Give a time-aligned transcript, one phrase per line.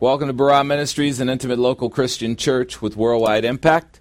[0.00, 3.98] Welcome to Barah Ministries, an intimate local Christian church with worldwide impact.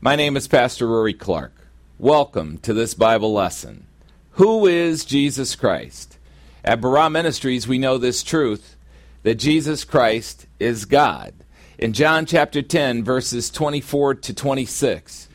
[0.00, 1.68] My name is Pastor Rory Clark.
[1.98, 3.86] Welcome to this Bible lesson.
[4.30, 6.16] Who is Jesus Christ?
[6.64, 8.76] At Barah Ministries, we know this truth
[9.22, 11.34] that Jesus Christ is God.
[11.76, 15.28] In John chapter 10, verses 24 to 26,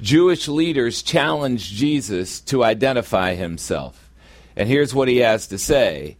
[0.00, 4.12] Jewish leaders challenged Jesus to identify himself.
[4.54, 6.18] And here's what he has to say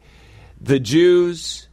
[0.61, 1.66] the Jews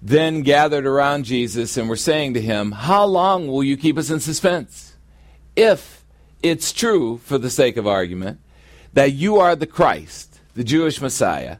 [0.00, 4.10] then gathered around Jesus and were saying to him, How long will you keep us
[4.10, 4.96] in suspense?
[5.56, 6.04] If
[6.42, 8.40] it's true, for the sake of argument,
[8.92, 11.58] that you are the Christ, the Jewish Messiah,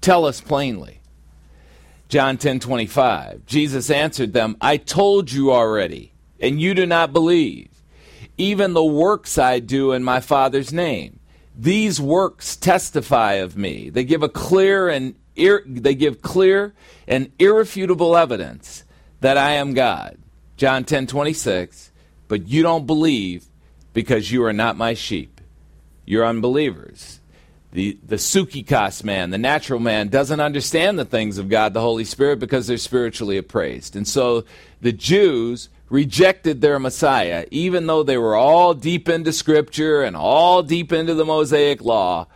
[0.00, 1.00] tell us plainly.
[2.08, 7.68] John 10:25 Jesus answered them, I told you already, and you do not believe.
[8.38, 11.18] Even the works I do in my Father's name.
[11.58, 13.88] These works testify of me.
[13.88, 16.74] They give a clear and ir- they give clear
[17.06, 18.84] and irrefutable evidence
[19.20, 20.18] that I am God.
[20.56, 21.90] John 10:26.
[22.28, 23.46] But you don't believe
[23.92, 25.40] because you are not my sheep.
[26.04, 27.20] You're unbelievers.
[27.72, 32.04] The, the psuchikos man, the natural man, doesn't understand the things of God, the Holy
[32.04, 33.96] Spirit, because they're spiritually appraised.
[33.96, 34.44] And so
[34.80, 40.62] the Jews rejected their Messiah, even though they were all deep into Scripture and all
[40.62, 42.26] deep into the Mosaic Law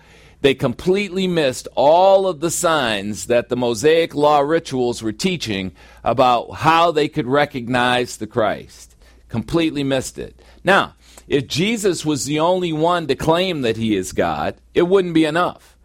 [0.40, 6.54] they completely missed all of the signs that the Mosaic law rituals were teaching about
[6.54, 8.96] how they could recognize the Christ.
[9.28, 10.40] Completely missed it.
[10.64, 10.94] Now,
[11.28, 15.24] if Jesus was the only one to claim that he is God, it wouldn't be
[15.24, 15.76] enough.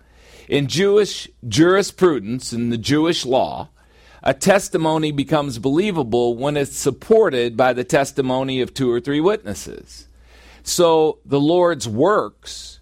[0.47, 3.69] In Jewish jurisprudence, in the Jewish law,
[4.23, 10.07] a testimony becomes believable when it's supported by the testimony of two or three witnesses.
[10.63, 12.74] So the Lord's works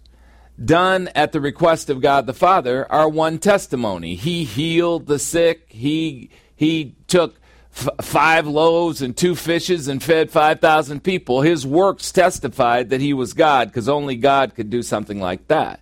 [0.62, 4.14] done at the request of God the Father are one testimony.
[4.14, 5.66] He healed the sick.
[5.68, 7.40] He he took
[7.74, 11.42] f- five loaves and two fishes and fed 5,000 people.
[11.42, 15.80] His works testified that he was God because only God could do something like that.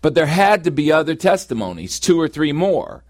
[0.00, 3.04] But there had to be other testimonies, two or three more,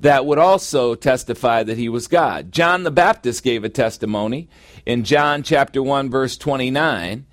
[0.00, 2.52] that would also testify that he was God.
[2.52, 4.48] John the Baptist gave a testimony
[4.86, 7.26] in John chapter 1 verse 29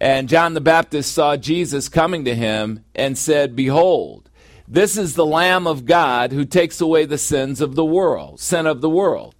[0.00, 4.30] and John the Baptist saw Jesus coming to him and said, Behold,
[4.66, 8.66] this is the Lamb of God who takes away the sins of the world, sin
[8.66, 9.34] of the world.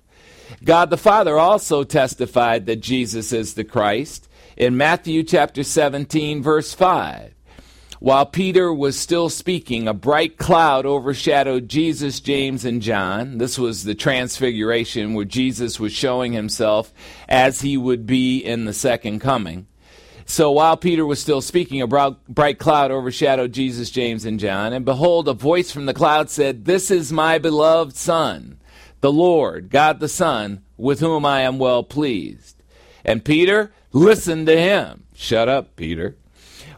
[0.64, 6.74] God the Father also testified that Jesus is the Christ in Matthew chapter 17, verse
[6.74, 7.34] 5.
[8.00, 13.38] While Peter was still speaking, a bright cloud overshadowed Jesus, James, and John.
[13.38, 16.92] This was the transfiguration where Jesus was showing himself
[17.28, 19.67] as he would be in the second coming.
[20.30, 24.74] So while Peter was still speaking, a bright cloud overshadowed Jesus, James, and John.
[24.74, 28.58] And behold, a voice from the cloud said, This is my beloved Son,
[29.00, 32.62] the Lord, God the Son, with whom I am well pleased.
[33.06, 35.04] And Peter listened to him.
[35.14, 36.14] Shut up, Peter.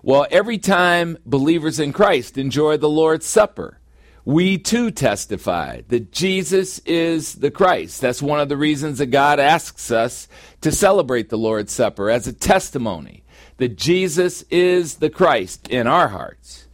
[0.00, 3.80] Well, every time believers in Christ enjoy the Lord's Supper,
[4.24, 8.00] we too testify that Jesus is the Christ.
[8.00, 10.28] That's one of the reasons that God asks us
[10.60, 13.24] to celebrate the Lord's Supper as a testimony
[13.60, 16.66] that Jesus is the Christ in our hearts,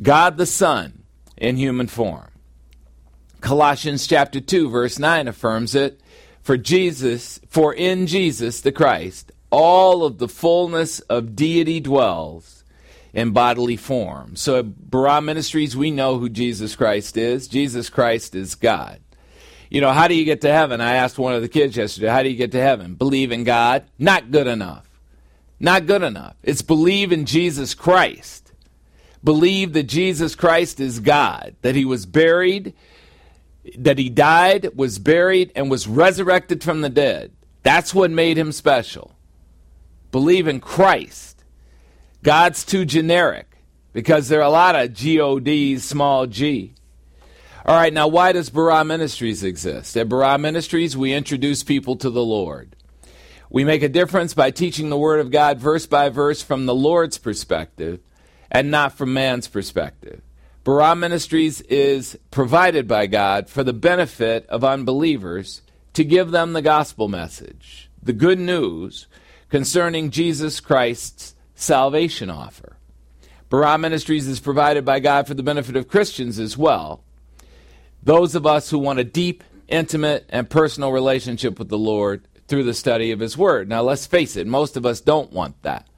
[0.00, 1.02] God the Son
[1.36, 2.30] in human form.
[3.40, 6.00] Colossians chapter 2 verse 9 affirms it,
[6.40, 12.62] for Jesus, for in Jesus the Christ, all of the fullness of deity dwells
[13.12, 14.36] in bodily form.
[14.36, 17.48] So at Barah Ministries, we know who Jesus Christ is.
[17.48, 19.00] Jesus Christ is God.
[19.70, 20.80] You know, how do you get to heaven?
[20.80, 22.94] I asked one of the kids yesterday, how do you get to heaven?
[22.94, 23.82] Believe in God?
[23.98, 24.86] Not good enough.
[25.62, 26.34] Not good enough.
[26.42, 28.52] It's believe in Jesus Christ.
[29.22, 32.74] Believe that Jesus Christ is God, that he was buried,
[33.78, 37.30] that he died, was buried, and was resurrected from the dead.
[37.62, 39.14] That's what made him special.
[40.10, 41.44] Believe in Christ.
[42.24, 43.56] God's too generic
[43.92, 46.74] because there are a lot of GODs, small g.
[47.64, 49.96] All right, now why does Barah Ministries exist?
[49.96, 52.74] At Barah Ministries, we introduce people to the Lord.
[53.52, 56.74] We make a difference by teaching the Word of God verse by verse from the
[56.74, 58.00] Lord's perspective
[58.50, 60.22] and not from man's perspective.
[60.64, 65.60] Barah Ministries is provided by God for the benefit of unbelievers
[65.92, 69.06] to give them the gospel message, the good news
[69.50, 72.78] concerning Jesus Christ's salvation offer.
[73.50, 77.04] Barah Ministries is provided by God for the benefit of Christians as well.
[78.02, 82.64] Those of us who want a deep, intimate, and personal relationship with the Lord through
[82.64, 83.66] the study of His Word.
[83.66, 85.88] Now, let's face it, most of us don't want that.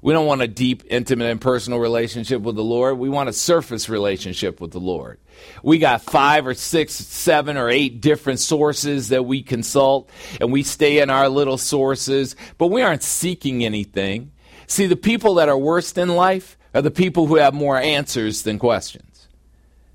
[0.00, 2.98] We don't want a deep, intimate, and personal relationship with the Lord.
[2.98, 5.18] We want a surface relationship with the Lord.
[5.64, 10.08] We got five or six, seven or eight different sources that we consult,
[10.40, 14.30] and we stay in our little sources, but we aren't seeking anything.
[14.68, 18.42] See, the people that are worst in life are the people who have more answers
[18.42, 19.26] than questions.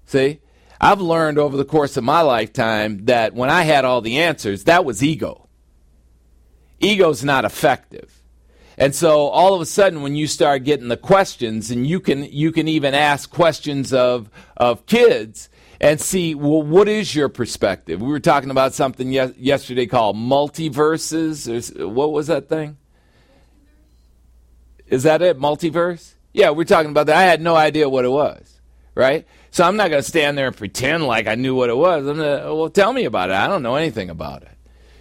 [0.06, 0.42] See?
[0.82, 4.66] I've learned over the course of my lifetime that when I had all the answers,
[4.66, 5.46] that was ego.
[6.80, 8.20] Ego's not effective.
[8.78, 12.24] And so all of a sudden when you start getting the questions and you can
[12.24, 15.50] you can even ask questions of of kids
[15.82, 18.02] and see well what is your perspective?
[18.02, 22.78] We were talking about something ye- yesterday called multiverses or what was that thing?
[24.88, 25.38] Is that it?
[25.38, 26.14] Multiverse?
[26.34, 27.18] Yeah, we're talking about that.
[27.18, 28.62] I had no idea what it was,
[28.96, 29.28] right?
[29.52, 32.08] So I'm not going to stand there and pretend like I knew what it was.
[32.08, 33.36] I'm gonna, well, tell me about it.
[33.36, 34.52] I don't know anything about it.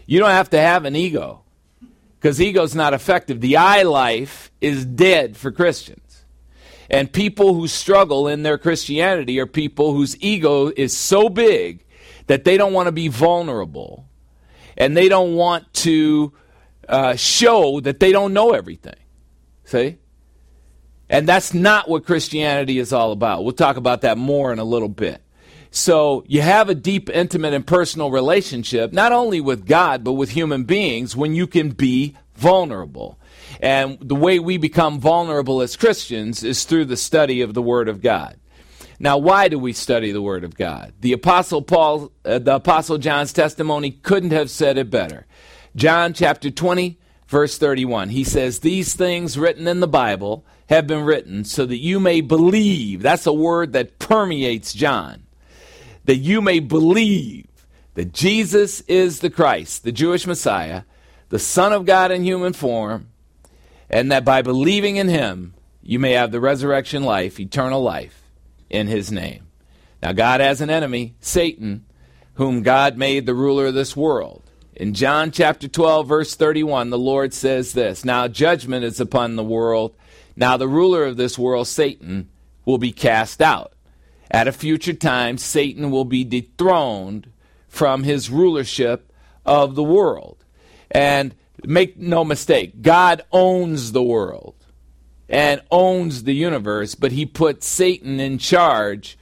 [0.07, 1.43] You don't have to have an ego
[2.19, 3.41] because ego's not effective.
[3.41, 6.25] The I life is dead for Christians.
[6.91, 11.85] And people who struggle in their Christianity are people whose ego is so big
[12.27, 14.07] that they don't want to be vulnerable
[14.77, 16.33] and they don't want to
[16.89, 18.97] uh, show that they don't know everything.
[19.65, 19.99] See?
[21.11, 23.45] And that's not what Christianity is all about.
[23.45, 25.23] We'll talk about that more in a little bit.
[25.79, 30.31] So you have a deep, intimate, and personal relationship, not only with God, but with
[30.31, 33.17] human beings when you can be vulnerable.
[33.61, 37.89] And the way we become vulnerable as Christians is through the study of the Word
[37.89, 38.39] of God.
[38.99, 40.95] Now, why do we study the Word of God?
[41.01, 45.27] The Apostle Paul, uh, the Apostle John's testimony couldn't have said it better.
[45.77, 46.99] John chapter 20,
[47.29, 48.09] verse 31.
[48.09, 52.21] He says, These things written in the Bible have been written so that you may
[52.21, 53.01] believe.
[53.01, 55.23] That's a word that permeates John.
[56.09, 60.85] That you may believe that Jesus is the Christ, the Jewish Messiah,
[61.29, 63.09] the Son of God in human form,
[63.91, 65.53] and that by believing in him,
[65.83, 68.23] you may have the resurrection life, eternal life,
[68.71, 69.49] in his name.
[70.03, 71.85] Now, God has an enemy, Satan,
[72.37, 74.43] whom God made the ruler of this world.
[74.75, 79.45] In John chapter 12, verse 31, the Lord says this Now judgment is upon the
[79.45, 79.95] world.
[80.37, 82.31] Now the ruler of this world, Satan,
[82.65, 83.75] will be cast out.
[84.31, 87.31] At a future time, Satan will be dethroned
[87.69, 89.13] from his rulership
[89.47, 90.45] of the world.
[90.91, 91.35] And
[91.65, 94.55] make no mistake, God owns the world
[95.29, 99.19] and owns the universe, but he put Satan in charge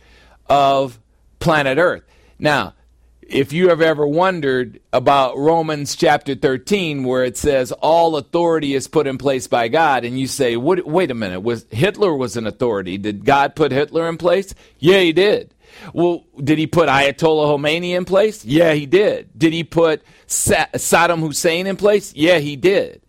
[0.46, 1.00] of
[1.40, 2.04] planet Earth.
[2.38, 2.74] Now,
[3.28, 8.88] if you have ever wondered about Romans chapter 13, where it says all authority is
[8.88, 12.46] put in place by God, and you say, wait a minute, was Hitler was an
[12.46, 12.98] authority.
[12.98, 14.54] Did God put Hitler in place?
[14.78, 15.52] Yeah, he did.
[15.92, 18.44] Well, did he put Ayatollah Khomeini in place?
[18.44, 19.30] Yeah, he did.
[19.36, 22.14] Did he put Sa- Saddam Hussein in place?
[22.14, 23.02] Yeah, he did.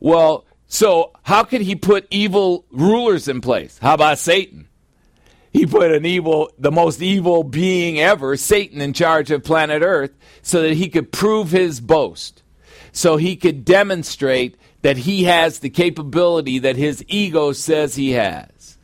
[0.00, 3.78] Well, so how could he put evil rulers in place?
[3.78, 4.68] How about Satan?
[5.52, 10.12] He put an evil, the most evil being ever, Satan, in charge of planet Earth
[10.42, 12.42] so that he could prove his boast.
[12.92, 18.78] So he could demonstrate that he has the capability that his ego says he has.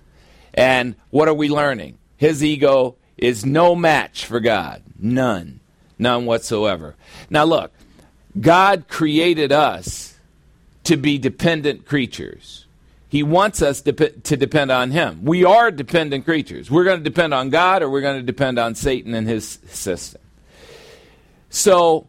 [0.54, 1.98] And what are we learning?
[2.16, 4.82] His ego is no match for God.
[4.98, 5.60] None.
[5.98, 6.96] None whatsoever.
[7.30, 7.72] Now, look,
[8.38, 10.18] God created us
[10.84, 12.66] to be dependent creatures.
[13.08, 15.24] He wants us to, to depend on Him.
[15.24, 16.70] We are dependent creatures.
[16.70, 19.58] We're going to depend on God or we're going to depend on Satan and his
[19.68, 20.20] system.
[21.48, 22.08] So,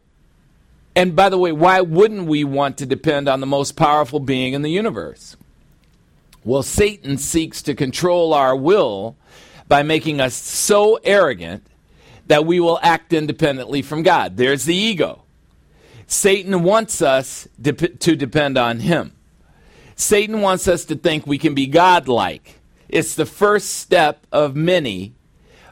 [0.96, 4.54] and by the way, why wouldn't we want to depend on the most powerful being
[4.54, 5.38] in the universe?
[6.44, 9.16] Well, Satan seeks to control our will
[9.68, 11.66] by making us so arrogant
[12.28, 14.38] that we will act independently from God.
[14.38, 15.24] There's the ego.
[16.08, 19.17] Satan wants us to depend on him.
[19.98, 22.60] Satan wants us to think we can be godlike.
[22.88, 25.14] It's the first step of many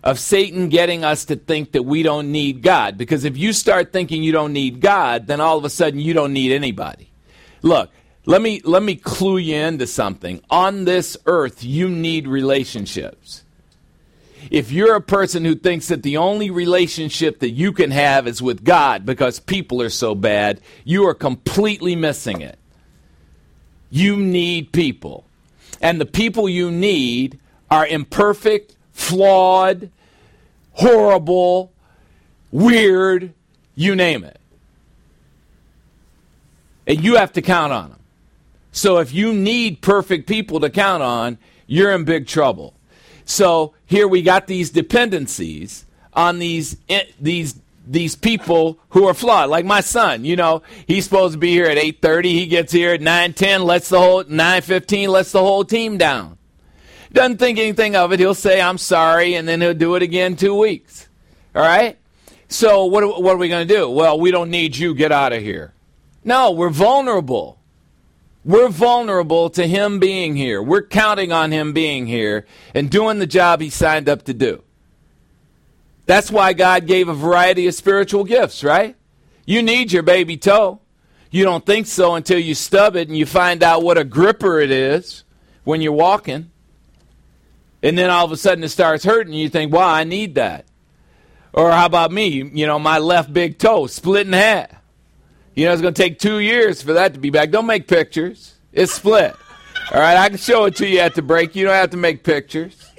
[0.03, 2.97] of Satan getting us to think that we don't need God.
[2.97, 6.13] Because if you start thinking you don't need God, then all of a sudden you
[6.13, 7.09] don't need anybody.
[7.61, 7.91] Look,
[8.25, 10.41] let me let me clue you into something.
[10.49, 13.45] On this earth, you need relationships
[14.51, 18.41] if you're a person who thinks that the only relationship that you can have is
[18.41, 22.59] with God because people are so bad, you are completely missing it.
[23.95, 25.23] You need people.
[25.79, 27.39] And the people you need
[27.71, 29.89] are imperfect, flawed,
[30.73, 31.71] horrible,
[32.51, 33.33] weird,
[33.73, 34.37] you name it.
[36.85, 37.99] And you have to count on them.
[38.73, 42.73] So if you need perfect people to count on, you're in big trouble.
[43.23, 47.55] So here we got these dependencies on these eh, these
[47.87, 50.25] these people who are flawed, like my son.
[50.25, 52.33] You know, he's supposed to be here at 8:30.
[52.33, 53.63] He gets here at 9:10.
[53.63, 55.09] Lets the whole 9:15.
[55.09, 56.37] Lets the whole team down.
[57.13, 58.19] Doesn't think anything of it.
[58.19, 61.07] He'll say, "I'm sorry," and then he'll do it again two weeks.
[61.55, 61.97] All right.
[62.49, 63.21] So what?
[63.21, 63.89] What are we going to do?
[63.89, 64.93] Well, we don't need you.
[64.93, 65.73] Get out of here.
[66.23, 67.59] No, we're vulnerable.
[68.43, 70.61] We're vulnerable to him being here.
[70.61, 74.61] We're counting on him being here and doing the job he signed up to do.
[76.05, 78.95] That's why God gave a variety of spiritual gifts, right?
[79.45, 80.81] You need your baby toe.
[81.31, 84.59] You don't think so until you stub it and you find out what a gripper
[84.59, 85.23] it is
[85.63, 86.51] when you're walking.
[87.83, 89.33] And then all of a sudden it starts hurting.
[89.33, 90.65] And you think, wow, I need that.
[91.53, 92.27] Or how about me?
[92.53, 94.71] You know, my left big toe split in half.
[95.55, 97.49] You know, it's going to take two years for that to be back.
[97.49, 98.55] Don't make pictures.
[98.73, 99.35] It's split.
[99.93, 101.55] All right, I can show it to you at the break.
[101.55, 102.91] You don't have to make pictures.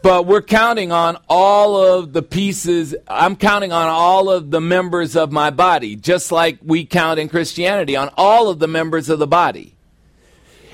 [0.00, 2.94] But we're counting on all of the pieces.
[3.08, 7.28] I'm counting on all of the members of my body, just like we count in
[7.28, 9.74] Christianity on all of the members of the body.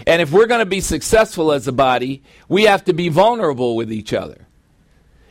[0.06, 3.76] And if we're going to be successful as a body, we have to be vulnerable
[3.76, 4.46] with each other.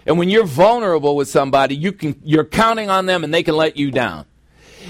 [0.06, 3.56] And when you're vulnerable with somebody, you can, you're counting on them and they can
[3.56, 4.26] let you down.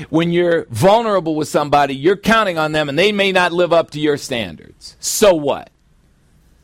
[0.10, 3.92] When you're vulnerable with somebody, you're counting on them and they may not live up
[3.92, 4.96] to your standards.
[5.00, 5.70] So what?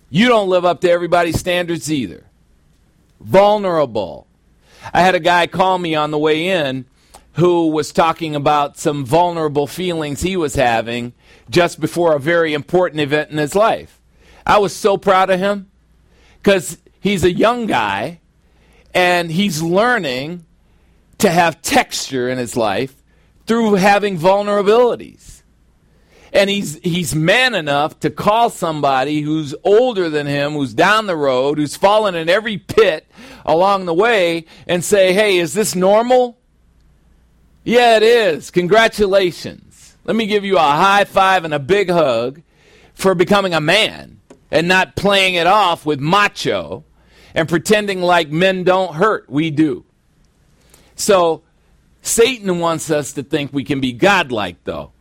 [0.09, 2.28] You don't live up to everybody's standards either
[3.19, 4.27] vulnerable.
[4.93, 6.85] I had a guy call me on the way in
[7.33, 11.13] who was talking about some vulnerable feelings he was having
[11.49, 13.99] just before a very important event in his life.
[14.45, 15.69] I was so proud of him
[16.41, 18.19] because he's a young guy
[18.93, 20.45] and he's learning
[21.19, 22.95] to have texture in his life
[23.45, 25.38] through having vulnerabilities
[26.33, 31.15] and he's he's man enough to call somebody who's older than him, who's down the
[31.15, 33.07] road, who's fallen in every pit
[33.45, 36.37] along the way, and say, "Hey, is this normal?"
[37.63, 38.51] Yeah, it is.
[38.51, 39.97] Congratulations.
[40.05, 42.41] Let me give you a high five and a big hug
[42.93, 44.19] for becoming a man
[44.51, 46.83] and not playing it off with macho
[47.35, 49.29] and pretending like men don't hurt.
[49.29, 49.85] We do.
[50.95, 51.43] So
[52.01, 54.91] Satan wants us to think we can be godlike, though.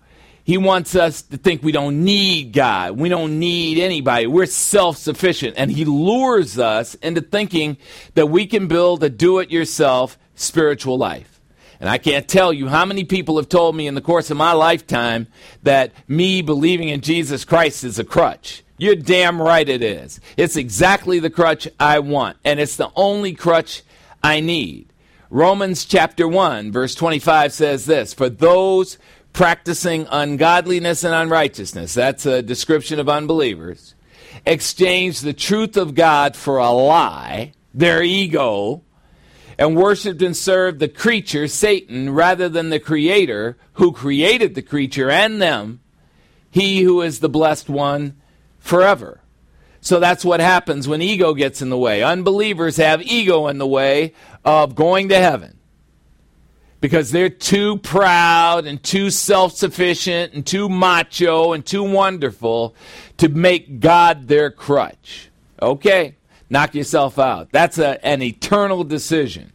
[0.49, 2.93] He wants us to think we don't need God.
[2.93, 4.27] We don't need anybody.
[4.27, 5.57] We're self sufficient.
[5.59, 7.77] And He lures us into thinking
[8.15, 11.43] that we can build a do it yourself spiritual life.
[11.81, 14.39] And I can't tell you how many people have told me in the course of
[14.39, 15.27] my lifetime
[15.65, 18.65] that me believing in Jesus Christ is a crutch.
[18.79, 20.19] You're damn right it is.
[20.39, 22.39] It's exactly the crutch I want.
[22.43, 23.83] And it's the only crutch
[24.23, 24.95] I need.
[25.29, 28.97] Romans chapter 1, verse 25 says this For those
[29.39, 31.95] practicing ungodliness and unrighteousness.
[31.95, 33.95] That's a description of unbelievers.
[34.45, 38.83] Exchange the truth of God for a lie, their ego,
[39.57, 45.09] and worshiped and served the creature, Satan, rather than the Creator who created the creature
[45.09, 45.83] and them,
[46.51, 48.17] he who is the blessed one
[48.59, 49.21] forever.
[49.81, 52.03] So that's what happens when ego gets in the way.
[52.03, 54.15] Unbelievers have ego in the way
[54.45, 55.58] of going to heaven
[56.81, 62.75] because they're too proud and too self sufficient and too macho and too wonderful
[63.19, 65.31] to make God their crutch.
[65.61, 66.17] Okay,
[66.49, 67.51] knock yourself out.
[67.51, 69.53] That's a, an eternal decision.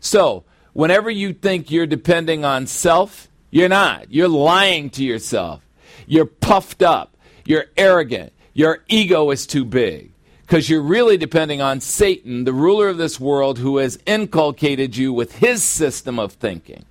[0.00, 4.12] So, whenever you think you're depending on self, you're not.
[4.12, 5.62] You're lying to yourself.
[6.06, 7.16] You're puffed up.
[7.44, 8.32] You're arrogant.
[8.52, 10.12] Your ego is too big
[10.50, 15.12] because you're really depending on Satan, the ruler of this world, who has inculcated you
[15.12, 16.86] with his system of thinking.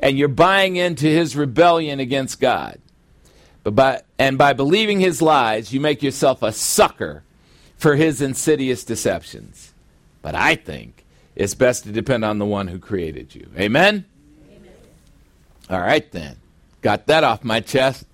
[0.00, 2.78] And you're buying into his rebellion against God.
[3.62, 7.22] But by, and by believing his lies, you make yourself a sucker
[7.78, 9.72] for his insidious deceptions.
[10.20, 13.48] But I think it's best to depend on the one who created you.
[13.58, 14.04] Amen?
[14.46, 14.72] Amen.
[15.70, 16.36] All right, then.
[16.82, 18.04] Got that off my chest.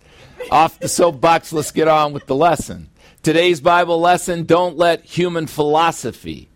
[0.53, 2.89] off the soapbox, let's get on with the lesson.
[3.27, 6.49] Today's Bible lesson don't let human philosophy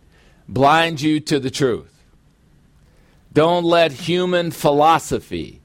[0.49, 2.05] blind you to the truth.
[3.33, 5.63] Don't let human philosophy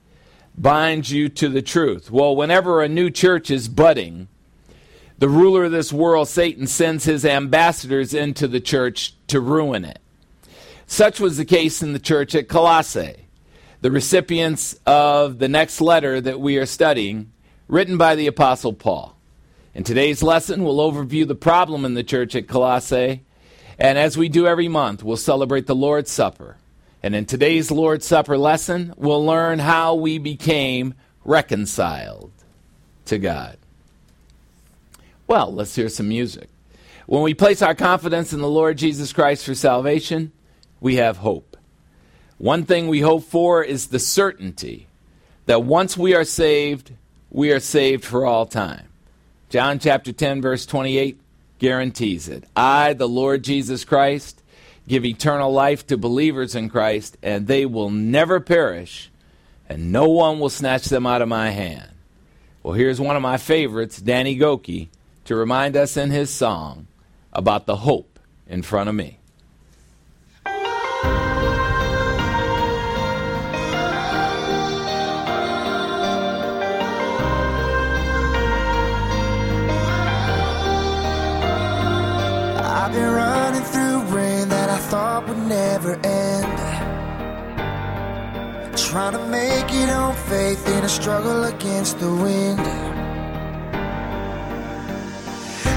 [0.57, 2.09] bind you to the truth.
[2.09, 4.29] Well, whenever a new church is budding,
[5.19, 9.99] the ruler of this world, Satan, sends his ambassadors into the church to ruin it.
[10.87, 13.27] Such was the case in the church at Colossae,
[13.81, 17.31] the recipients of the next letter that we are studying,
[17.67, 19.14] written by the Apostle Paul.
[19.75, 23.23] In today's lesson, we'll overview the problem in the church at Colossae.
[23.77, 26.55] And as we do every month, we'll celebrate the Lord's Supper.
[27.03, 30.93] And in today's Lord's Supper lesson, we'll learn how we became
[31.25, 32.31] reconciled
[33.03, 33.57] to God.
[35.27, 36.47] Well, let's hear some music.
[37.05, 40.31] When we place our confidence in the Lord Jesus Christ for salvation,
[40.79, 41.57] we have hope.
[42.37, 44.87] One thing we hope for is the certainty
[45.47, 46.93] that once we are saved,
[47.29, 48.87] we are saved for all time.
[49.49, 51.19] John chapter 10, verse 28
[51.59, 52.45] guarantees it.
[52.55, 54.41] I, the Lord Jesus Christ,
[54.87, 59.11] give eternal life to believers in Christ, and they will never perish,
[59.69, 61.89] and no one will snatch them out of my hand.
[62.63, 64.89] Well, here's one of my favorites, Danny Gokey,
[65.25, 66.87] to remind us in his song
[67.31, 69.19] about the hope in front of me.
[85.47, 86.57] Never end.
[88.77, 92.59] Trying to make it on faith in a struggle against the wind.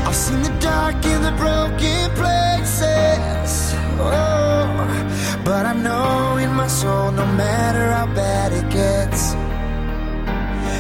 [0.07, 3.75] I've seen the dark in the broken places.
[4.01, 9.35] Oh, but I know in my soul, no matter how bad it gets,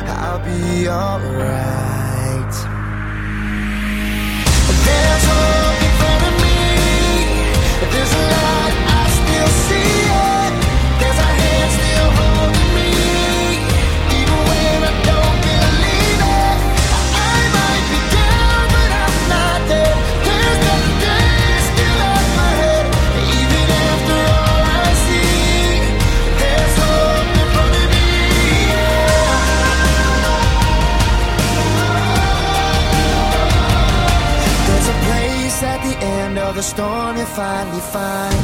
[0.09, 2.55] I'll be alright.
[4.87, 6.61] There's hope in front of me.
[7.93, 8.68] There's a light,
[36.59, 38.35] the storm you finally find.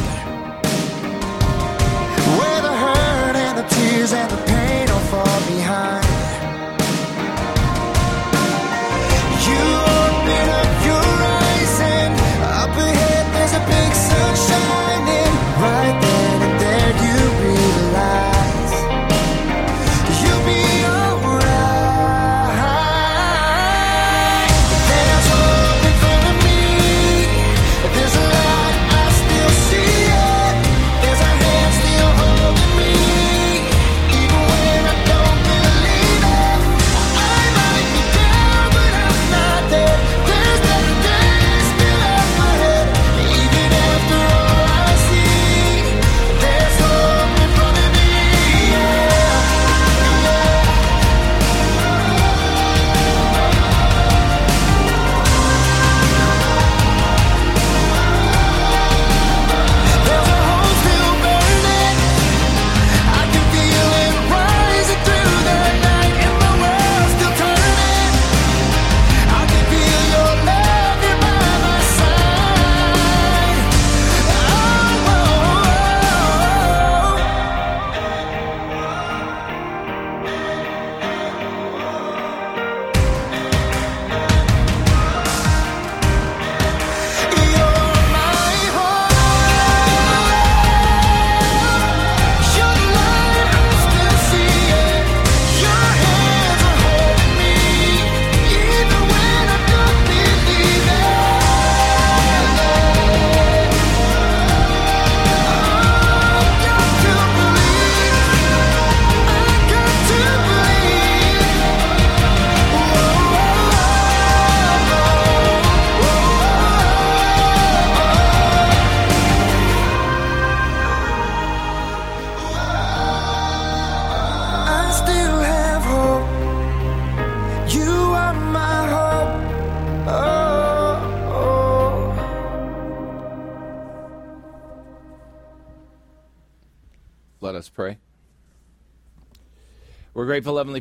[2.39, 6.04] Where the hurt and the tears and the pain all fall behind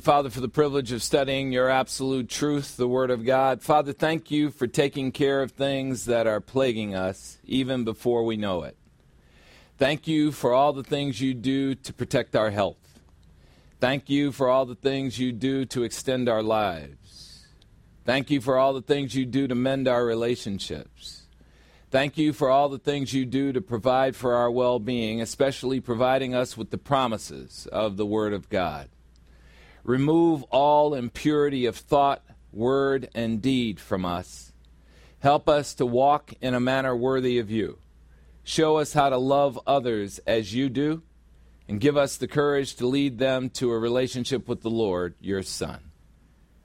[0.04, 3.62] Father, for the privilege of studying your absolute truth, the Word of God.
[3.62, 8.36] Father, thank you for taking care of things that are plaguing us even before we
[8.36, 8.76] know it.
[9.78, 13.00] Thank you for all the things you do to protect our health.
[13.80, 17.46] Thank you for all the things you do to extend our lives.
[18.04, 21.28] Thank you for all the things you do to mend our relationships.
[21.92, 25.80] Thank you for all the things you do to provide for our well being, especially
[25.80, 28.90] providing us with the promises of the Word of God.
[29.84, 34.54] Remove all impurity of thought, word, and deed from us.
[35.20, 37.78] Help us to walk in a manner worthy of you.
[38.44, 41.02] Show us how to love others as you do,
[41.68, 45.44] and give us the courage to lead them to a relationship with the Lord, your
[45.44, 45.92] Son.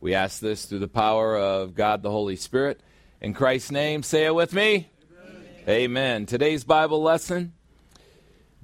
[0.00, 2.80] We ask this through the power of God the Holy Spirit.
[3.20, 4.90] In Christ's name, say it with me.
[5.20, 5.68] Amen.
[5.68, 6.26] Amen.
[6.26, 7.52] Today's Bible lesson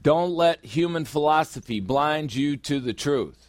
[0.01, 3.44] Don't let human philosophy blind you to the truth.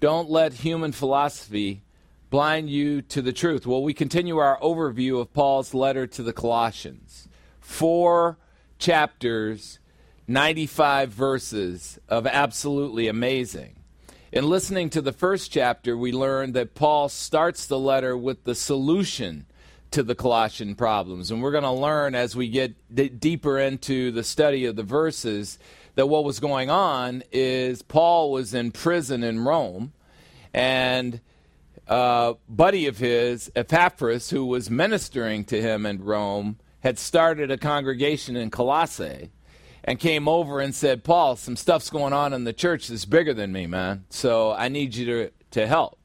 [0.00, 1.82] Don't let human philosophy
[2.30, 3.66] blind you to the truth.
[3.66, 7.28] Well, we continue our overview of Paul's letter to the Colossians.
[7.60, 8.38] Four
[8.78, 9.80] chapters,
[10.28, 13.74] 95 verses of absolutely amazing.
[14.30, 18.54] In listening to the first chapter, we learned that Paul starts the letter with the
[18.54, 19.46] solution
[19.90, 21.30] to the Colossian problems.
[21.30, 24.82] And we're going to learn as we get d- deeper into the study of the
[24.82, 25.58] verses
[25.98, 29.92] that what was going on is Paul was in prison in Rome,
[30.54, 31.20] and
[31.88, 37.58] a buddy of his, Epaphras, who was ministering to him in Rome, had started a
[37.58, 39.32] congregation in Colossae
[39.82, 43.34] and came over and said, Paul, some stuff's going on in the church that's bigger
[43.34, 44.04] than me, man.
[44.08, 45.98] So I need you to, to help.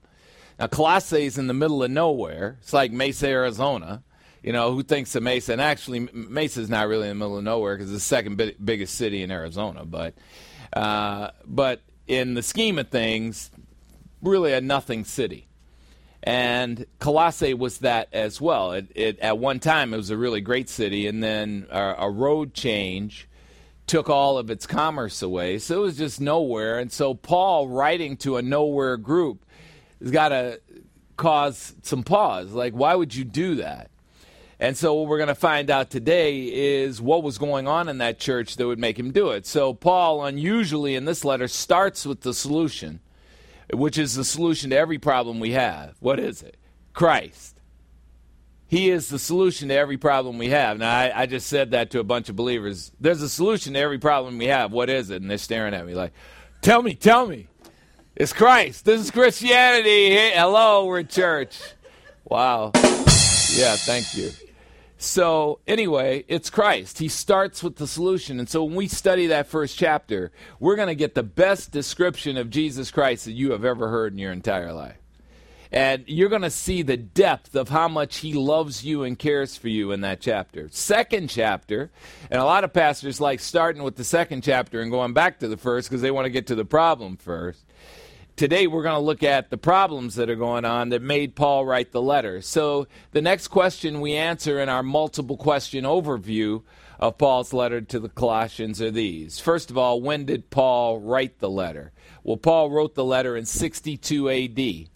[0.60, 2.58] Now, Colossae is in the middle of nowhere.
[2.62, 4.02] It's like Mesa, Arizona.
[4.44, 5.54] You know, who thinks of Mesa?
[5.54, 8.38] And actually, Mesa is not really in the middle of nowhere because it's the second
[8.38, 9.86] bi- biggest city in Arizona.
[9.86, 10.16] But,
[10.74, 13.50] uh, but in the scheme of things,
[14.22, 15.48] really a nothing city.
[16.22, 18.74] And Colossae was that as well.
[18.74, 22.10] It, it, at one time, it was a really great city, and then a, a
[22.10, 23.28] road change
[23.88, 25.60] took all of its commerce away.
[25.60, 26.80] So it was just nowhere.
[26.80, 29.46] And so Paul, writing to a nowhere group,
[30.02, 30.62] has got to
[31.18, 32.52] cause some pause.
[32.52, 33.90] Like, why would you do that?
[34.64, 37.98] And so, what we're going to find out today is what was going on in
[37.98, 39.46] that church that would make him do it.
[39.46, 43.02] So, Paul, unusually in this letter, starts with the solution,
[43.74, 45.96] which is the solution to every problem we have.
[46.00, 46.56] What is it?
[46.94, 47.60] Christ.
[48.66, 50.78] He is the solution to every problem we have.
[50.78, 52.94] Now, I, I just said that to a bunch of believers.
[53.02, 54.72] There's a solution to every problem we have.
[54.72, 55.22] What is it?
[55.22, 56.14] And they're staring at me like,
[56.62, 57.50] tell me, tell me.
[58.16, 58.86] It's Christ.
[58.86, 60.12] This is Christianity.
[60.12, 61.60] Hey, hello, we're in church.
[62.24, 62.72] Wow.
[62.76, 64.32] Yeah, thank you.
[65.04, 67.00] So, anyway, it's Christ.
[67.00, 68.40] He starts with the solution.
[68.40, 72.38] And so, when we study that first chapter, we're going to get the best description
[72.38, 74.96] of Jesus Christ that you have ever heard in your entire life.
[75.74, 79.58] And you're going to see the depth of how much he loves you and cares
[79.58, 80.70] for you in that chapter.
[80.72, 81.92] Second chapter,
[82.32, 85.50] and a lot of pastors like starting with the second chapter and going back to
[85.50, 87.66] the first because they want to get to the problem first.
[88.36, 91.68] Today, we're going to look at the problems that are going on that made Paul
[91.68, 92.42] write the letter.
[92.42, 96.64] So, the next question we answer in our multiple question overview
[97.00, 99.40] of Paul's letter to the Colossians are these.
[99.40, 101.92] First of all, when did Paul write the letter?
[102.24, 104.90] Well, Paul wrote the letter in 62 AD.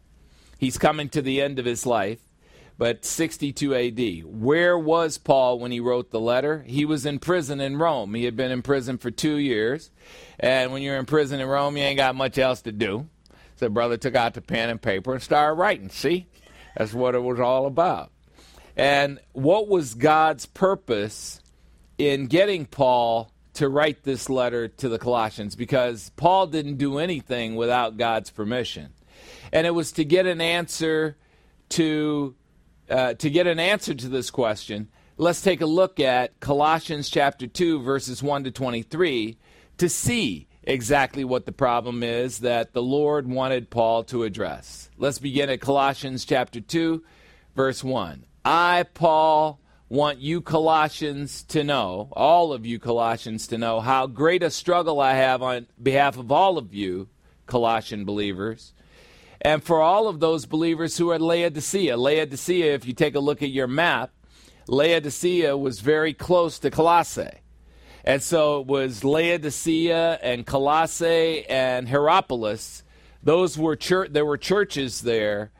[0.57, 2.21] He's coming to the end of his life,
[2.79, 4.25] but 62 AD.
[4.25, 6.63] Where was Paul when he wrote the letter?
[6.65, 8.15] He was in prison in Rome.
[8.15, 9.91] He had been in prison for two years.
[10.39, 13.07] And when you're in prison in Rome, you ain't got much else to do.
[13.57, 15.89] So brother took out the pen and paper and started writing.
[15.89, 16.27] See?
[16.75, 18.11] That's what it was all about.
[18.75, 21.41] And what was God's purpose
[21.97, 25.55] in getting Paul to write this letter to the Colossians?
[25.55, 28.93] Because Paul didn't do anything without God's permission.
[29.51, 31.17] And it was to get an answer
[31.69, 32.35] to
[32.89, 34.87] uh, to get an answer to this question.
[35.17, 39.37] Let's take a look at Colossians chapter 2 verses 1 to 23
[39.79, 44.89] to see exactly what the problem is that the Lord wanted Paul to address.
[44.97, 47.03] Let's begin at Colossians chapter 2,
[47.55, 48.25] verse 1.
[48.43, 54.43] I, Paul, want you Colossians to know, all of you Colossians to know, how great
[54.43, 57.07] a struggle I have on behalf of all of you,
[57.45, 58.73] Colossian believers,
[59.39, 61.95] and for all of those believers who are Laodicea.
[61.95, 64.11] Laodicea, if you take a look at your map,
[64.67, 67.39] Laodicea was very close to Colossae.
[68.07, 72.83] And so it was Laodicea and Colossae and Hierapolis.
[73.21, 75.51] Those were chur- there were churches there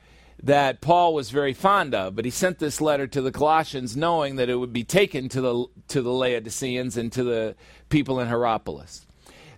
[0.42, 4.38] that Paul was very fond of, but he sent this letter to the Colossians knowing
[4.38, 7.58] that it would be taken to the to the Laodiceans and to the
[7.90, 9.06] people in Hierapolis.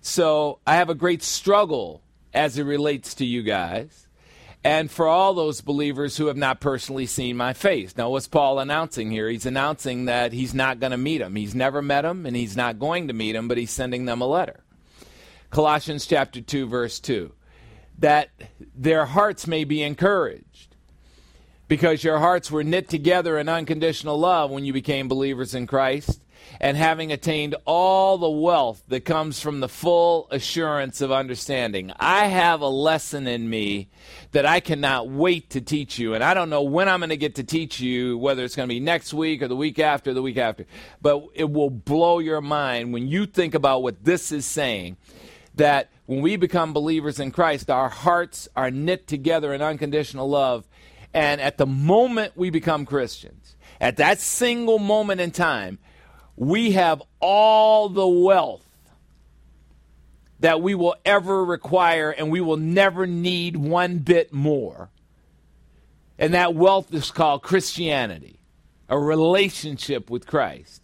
[0.02, 2.02] So I have a great struggle
[2.34, 4.08] as it relates to you guys
[4.64, 7.96] and for all those believers who have not personally seen my face.
[7.96, 9.30] Now, what's Paul announcing here?
[9.30, 11.36] He's announcing that he's not going to meet them.
[11.36, 14.22] He's never met them, and he's not going to meet them, but he's sending them
[14.22, 14.64] a letter.
[15.50, 17.32] Colossians chapter 2, verse 2.
[18.00, 18.30] That
[18.76, 20.76] their hearts may be encouraged,
[21.68, 26.22] because your hearts were knit together in unconditional love when you became believers in Christ
[26.60, 31.92] and having attained all the wealth that comes from the full assurance of understanding.
[32.00, 33.90] I have a lesson in me
[34.32, 36.14] that I cannot wait to teach you.
[36.14, 38.68] And I don't know when I'm going to get to teach you, whether it's going
[38.68, 40.66] to be next week or the week after, the week after.
[41.02, 44.98] But it will blow your mind when you think about what this is saying
[45.56, 50.68] that when we become believers in Christ, our hearts are knit together in unconditional love.
[51.14, 55.80] And at the moment we become Christians, at that single moment in time,
[56.40, 58.66] we have all the wealth
[60.40, 64.90] that we will ever require and we will never need one bit more.
[66.18, 68.40] And that wealth is called Christianity,
[68.88, 70.82] a relationship with Christ.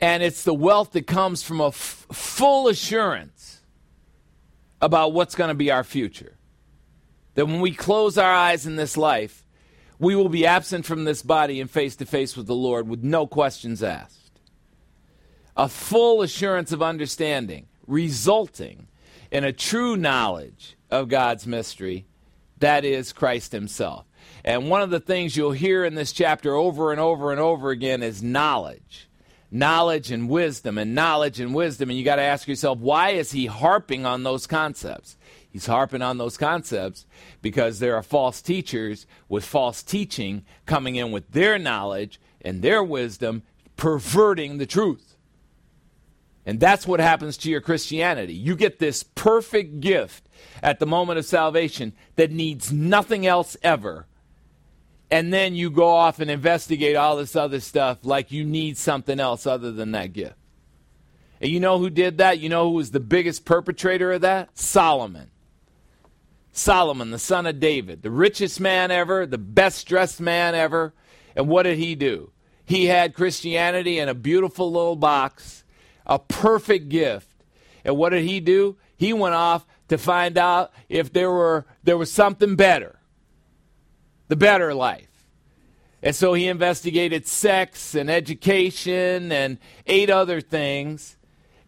[0.00, 3.60] And it's the wealth that comes from a f- full assurance
[4.80, 6.38] about what's going to be our future.
[7.34, 9.45] That when we close our eyes in this life,
[9.98, 13.02] we will be absent from this body and face to face with the Lord with
[13.02, 14.40] no questions asked.
[15.56, 18.88] A full assurance of understanding, resulting
[19.30, 22.06] in a true knowledge of God's mystery,
[22.58, 24.06] that is Christ Himself.
[24.44, 27.70] And one of the things you'll hear in this chapter over and over and over
[27.70, 29.08] again is knowledge.
[29.50, 31.88] Knowledge and wisdom, and knowledge and wisdom.
[31.88, 35.16] And you got to ask yourself, why is he harping on those concepts?
[35.56, 37.06] He's harping on those concepts
[37.40, 42.84] because there are false teachers with false teaching coming in with their knowledge and their
[42.84, 43.42] wisdom,
[43.78, 45.16] perverting the truth.
[46.44, 48.34] And that's what happens to your Christianity.
[48.34, 50.28] You get this perfect gift
[50.62, 54.04] at the moment of salvation that needs nothing else ever.
[55.10, 59.18] And then you go off and investigate all this other stuff like you need something
[59.18, 60.36] else other than that gift.
[61.40, 62.40] And you know who did that?
[62.40, 64.50] You know who was the biggest perpetrator of that?
[64.58, 65.30] Solomon.
[66.56, 70.94] Solomon, the son of David, the richest man ever, the best dressed man ever.
[71.34, 72.32] And what did he do?
[72.64, 75.64] He had Christianity in a beautiful little box,
[76.06, 77.28] a perfect gift.
[77.84, 78.76] And what did he do?
[78.96, 82.98] He went off to find out if there were there was something better.
[84.28, 85.06] The better life.
[86.02, 91.16] And so he investigated sex and education and eight other things.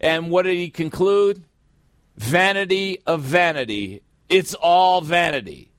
[0.01, 1.44] And what did he conclude?
[2.16, 4.03] Vanity of vanity.
[4.29, 5.73] It's all vanity.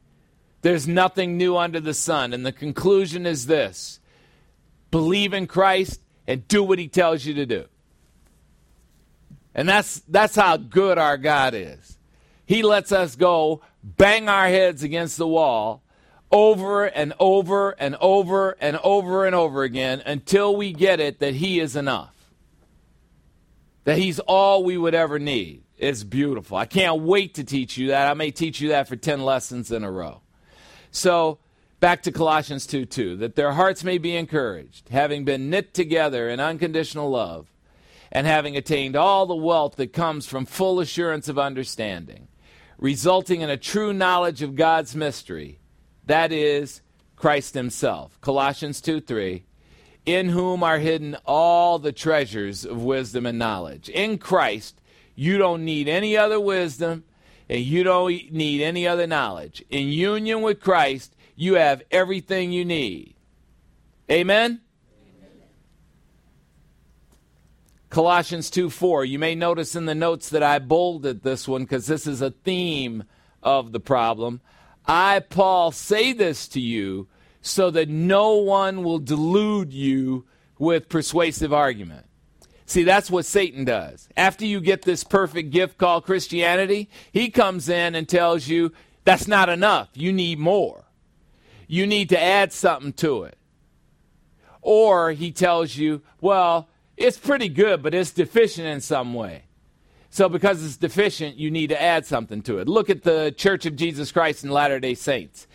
[0.61, 2.33] There's nothing new under the sun.
[2.33, 3.99] And the conclusion is this
[4.91, 7.65] believe in Christ and do what he tells you to do.
[9.55, 11.97] And that's, that's how good our God is.
[12.45, 15.83] He lets us go bang our heads against the wall
[16.31, 21.35] over and over and over and over and over again until we get it that
[21.35, 22.13] He is enough.
[23.83, 25.63] That He's all we would ever need.
[25.79, 26.57] It's beautiful.
[26.57, 28.11] I can't wait to teach you that.
[28.11, 30.21] I may teach you that for 10 lessons in a row.
[30.91, 31.39] So,
[31.79, 36.29] back to Colossians 2 2, that their hearts may be encouraged, having been knit together
[36.29, 37.47] in unconditional love,
[38.11, 42.27] and having attained all the wealth that comes from full assurance of understanding,
[42.77, 45.59] resulting in a true knowledge of God's mystery,
[46.05, 46.81] that is,
[47.15, 48.19] Christ Himself.
[48.19, 49.45] Colossians 2 3,
[50.05, 53.87] in whom are hidden all the treasures of wisdom and knowledge.
[53.87, 54.78] In Christ,
[55.19, 57.03] you don't need any other wisdom
[57.49, 59.61] and you don't need any other knowledge.
[59.69, 63.15] In union with Christ, you have everything you need.
[64.09, 64.61] Amen?
[67.89, 69.03] Colossians 2 4.
[69.03, 72.31] You may notice in the notes that I bolded this one because this is a
[72.31, 73.03] theme
[73.43, 74.39] of the problem.
[74.85, 77.09] I, Paul, say this to you
[77.41, 80.25] so that no one will delude you
[80.57, 82.05] with persuasive argument.
[82.69, 84.07] See, that's what Satan does.
[84.15, 88.71] After you get this perfect gift called Christianity, he comes in and tells you
[89.05, 89.89] that's not enough.
[89.95, 90.85] You need more.
[91.67, 93.39] You need to add something to it.
[94.61, 99.45] Or he tells you, well, it's pretty good, but it's deficient in some way.
[100.11, 102.67] So, because it's deficient, you need to add something to it.
[102.67, 105.47] Look at the Church of Jesus Christ and Latter day Saints.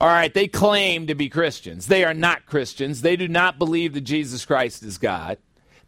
[0.00, 1.86] All right, they claim to be Christians.
[1.86, 3.02] They are not Christians.
[3.02, 5.38] They do not believe that Jesus Christ is God.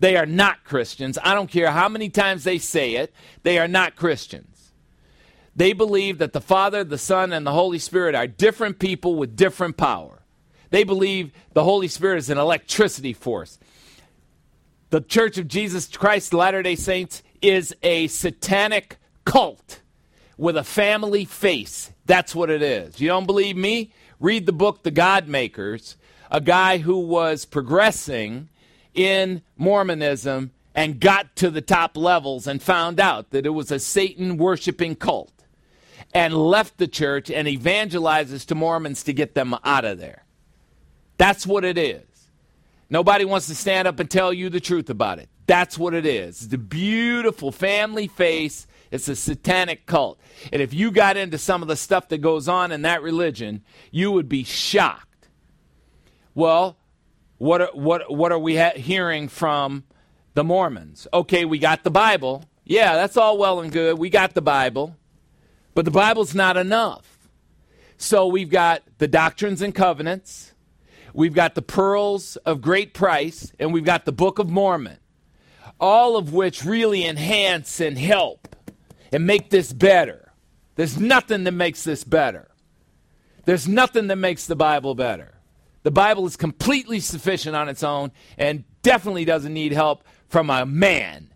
[0.01, 1.19] They are not Christians.
[1.23, 4.73] I don't care how many times they say it, they are not Christians.
[5.57, 9.35] They believe that the Father, the Son, and the Holy Spirit are different people with
[9.35, 10.23] different power.
[10.71, 13.59] They believe the Holy Spirit is an electricity force.
[14.91, 19.81] The Church of Jesus Christ Latter day Saints is a satanic cult
[20.37, 21.91] with a family face.
[22.07, 23.01] That's what it is.
[23.01, 23.93] You don't believe me?
[24.21, 25.97] Read the book The God Makers,
[26.31, 28.49] a guy who was progressing
[28.99, 33.79] in Mormonism and got to the top levels and found out that it was a
[33.79, 35.33] Satan worshiping cult
[36.13, 40.25] and left the church and evangelizes to Mormons to get them out of there.
[41.17, 42.03] That's what it is.
[42.91, 45.29] Nobody wants to stand up and tell you the truth about it.
[45.47, 46.43] That's what it is.
[46.43, 48.67] It's a beautiful family face.
[48.91, 50.19] It's a satanic cult.
[50.53, 53.63] And if you got into some of the stuff that goes on in that religion,
[53.93, 55.29] you would be shocked.
[56.35, 56.77] Well,
[57.39, 59.85] what are, what, what are we ha- hearing from
[60.35, 61.07] the Mormons?
[61.13, 62.45] Okay, we got the Bible.
[62.65, 63.99] Yeah, that's all well and good.
[63.99, 64.97] We got the Bible.
[65.75, 67.19] But the Bible's not enough.
[67.97, 70.53] So we've got the Doctrines and Covenants,
[71.13, 74.99] we've got the Pearls of Great Price, and we've got the Book of Mormon.
[75.81, 78.57] all of which really enhance and help
[79.13, 80.33] and make this better.
[80.77, 82.49] There's nothing that makes this better.
[83.45, 85.38] There's nothing that makes the Bible better.
[85.89, 90.67] The Bible is completely sufficient on its own and definitely doesn't need help from a
[90.67, 91.33] man.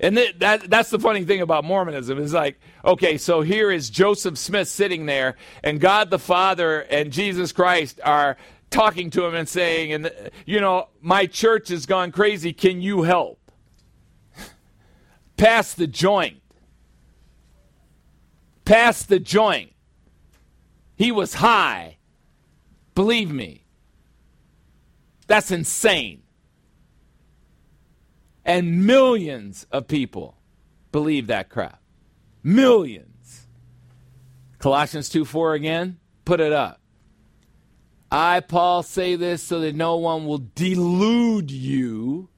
[0.00, 3.90] And th- that, that's the funny thing about Mormonism is like, okay, so here is
[3.90, 8.38] Joseph Smith sitting there, and God the Father and Jesus Christ are
[8.70, 10.10] talking to him and saying, and
[10.46, 12.54] you know, my church has gone crazy.
[12.54, 13.52] Can you help?
[15.36, 16.40] Pass the joint.
[18.64, 19.74] Pass the joint.
[20.96, 21.98] He was high.
[22.94, 23.64] Believe me.
[25.26, 26.22] That's insane.
[28.44, 30.36] And millions of people
[30.92, 31.80] believe that crap.
[32.42, 33.46] Millions.
[34.58, 36.80] Colossians 2 4 again, put it up.
[38.10, 42.28] I, Paul, say this so that no one will delude you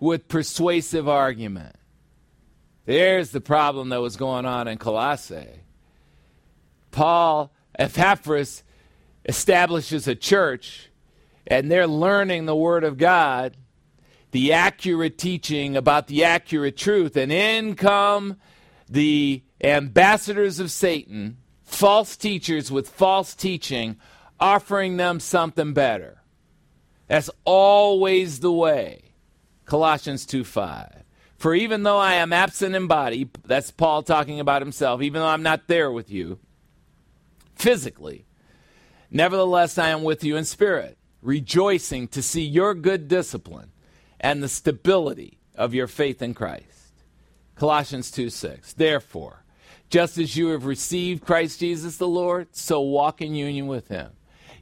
[0.00, 1.76] with persuasive argument.
[2.86, 5.60] There's the problem that was going on in Colossae.
[6.90, 8.62] Paul, Epaphras,
[9.26, 10.90] establishes a church,
[11.46, 13.56] and they're learning the Word of God,
[14.30, 18.36] the accurate teaching about the accurate truth, and in come
[18.88, 23.96] the ambassadors of Satan, false teachers with false teaching,
[24.38, 26.22] offering them something better.
[27.08, 29.12] That's always the way.
[29.64, 31.02] Colossians 2 5.
[31.36, 35.28] For even though I am absent in body, that's Paul talking about himself, even though
[35.28, 36.38] I'm not there with you
[37.54, 38.24] physically,
[39.10, 43.70] nevertheless I am with you in spirit, rejoicing to see your good discipline
[44.20, 46.64] and the stability of your faith in Christ.
[47.56, 48.74] Colossians 2 6.
[48.74, 49.44] Therefore,
[49.88, 54.12] just as you have received Christ Jesus the Lord, so walk in union with him.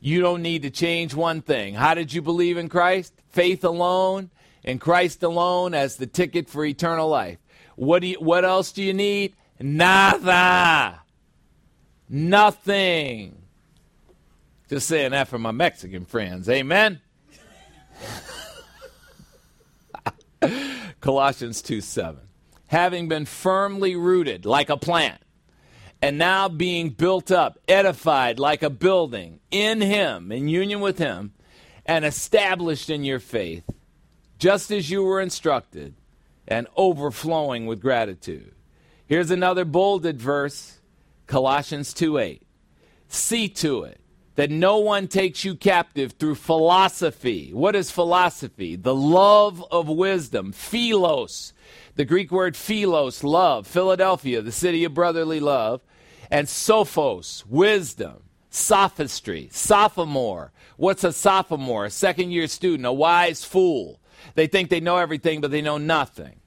[0.01, 1.75] You don't need to change one thing.
[1.75, 3.15] How did you believe in Christ?
[3.31, 4.31] Faith alone,
[4.63, 7.39] in Christ alone as the ticket for eternal life.
[7.77, 9.35] What do you, what else do you need?
[9.59, 11.01] Nada.
[12.09, 13.44] Nothing.
[14.69, 16.49] Just saying that for my Mexican friends.
[16.49, 17.01] Amen.
[21.01, 22.21] Colossians 2 7.
[22.69, 25.21] Having been firmly rooted like a plant,
[26.01, 31.35] and now being built up, edified like a building in Him, in union with Him,
[31.85, 33.65] and established in your faith,
[34.39, 35.95] just as you were instructed,
[36.49, 38.55] and overflowing with gratitude.
[39.07, 40.81] Here's another bolded verse
[41.27, 42.43] Colossians 2 8.
[43.09, 44.01] See to it
[44.37, 47.53] that no one takes you captive through philosophy.
[47.53, 48.75] What is philosophy?
[48.75, 51.53] The love of wisdom, philos.
[51.95, 53.67] The Greek word philos, love.
[53.67, 55.83] Philadelphia, the city of brotherly love.
[56.31, 58.25] And sophos, wisdom.
[58.51, 60.53] Sophistry, sophomore.
[60.77, 61.85] What's a sophomore?
[61.85, 64.01] A second year student, a wise fool.
[64.35, 66.41] They think they know everything, but they know nothing.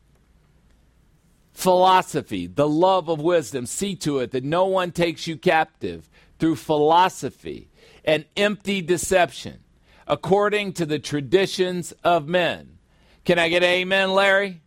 [1.54, 3.66] Philosophy, the love of wisdom.
[3.66, 7.70] See to it that no one takes you captive through philosophy
[8.08, 9.60] and empty deception,
[10.08, 12.78] according to the traditions of men.
[13.26, 14.62] Can I get an amen, Larry?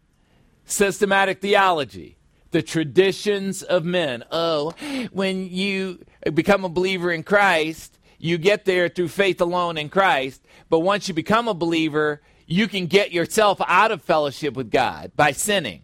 [0.67, 2.19] Systematic theology,
[2.51, 4.23] the traditions of men.
[4.31, 4.73] Oh,
[5.11, 10.45] when you become a believer in Christ, you get there through faith alone in Christ.
[10.69, 15.13] But once you become a believer, you can get yourself out of fellowship with God
[15.17, 15.83] by sinning.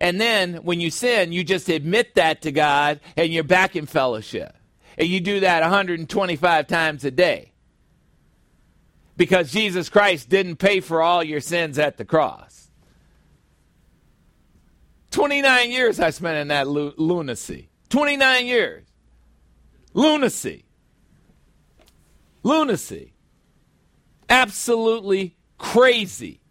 [0.00, 3.86] And then when you sin, you just admit that to God and you're back in
[3.86, 4.56] fellowship.
[5.00, 7.52] And you do that 125 times a day.
[9.16, 12.68] Because Jesus Christ didn't pay for all your sins at the cross.
[15.10, 17.70] 29 years I spent in that lu- lunacy.
[17.88, 18.84] 29 years.
[19.94, 20.66] Lunacy.
[22.42, 23.14] Lunacy.
[24.28, 26.42] Absolutely crazy.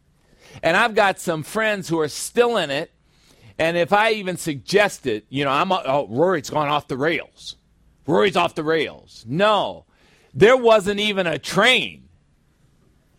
[0.64, 2.92] And I've got some friends who are still in it.
[3.60, 7.56] And if I even suggest it, you know, I'm, oh, Rory's gone off the rails.
[8.10, 9.24] Rory's off the rails.
[9.28, 9.86] No,
[10.34, 12.10] there wasn't even a train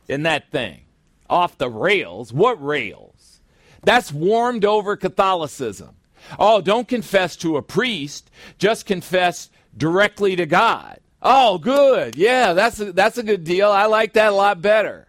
[0.09, 0.83] in that thing.
[1.29, 2.33] Off the rails?
[2.33, 3.41] What rails?
[3.85, 5.97] That's warmed over Catholicism.
[6.39, 10.99] Oh, don't confess to a priest, just confess directly to God.
[11.23, 12.17] Oh, good.
[12.17, 13.71] Yeah, that's a, that's a good deal.
[13.71, 15.09] I like that a lot better.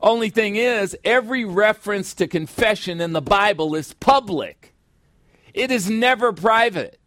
[0.00, 4.74] Only thing is, every reference to confession in the Bible is public.
[5.54, 6.98] It is never private.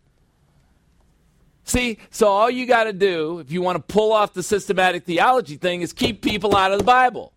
[1.66, 5.04] See, so all you got to do, if you want to pull off the systematic
[5.04, 7.34] theology thing, is keep people out of the Bible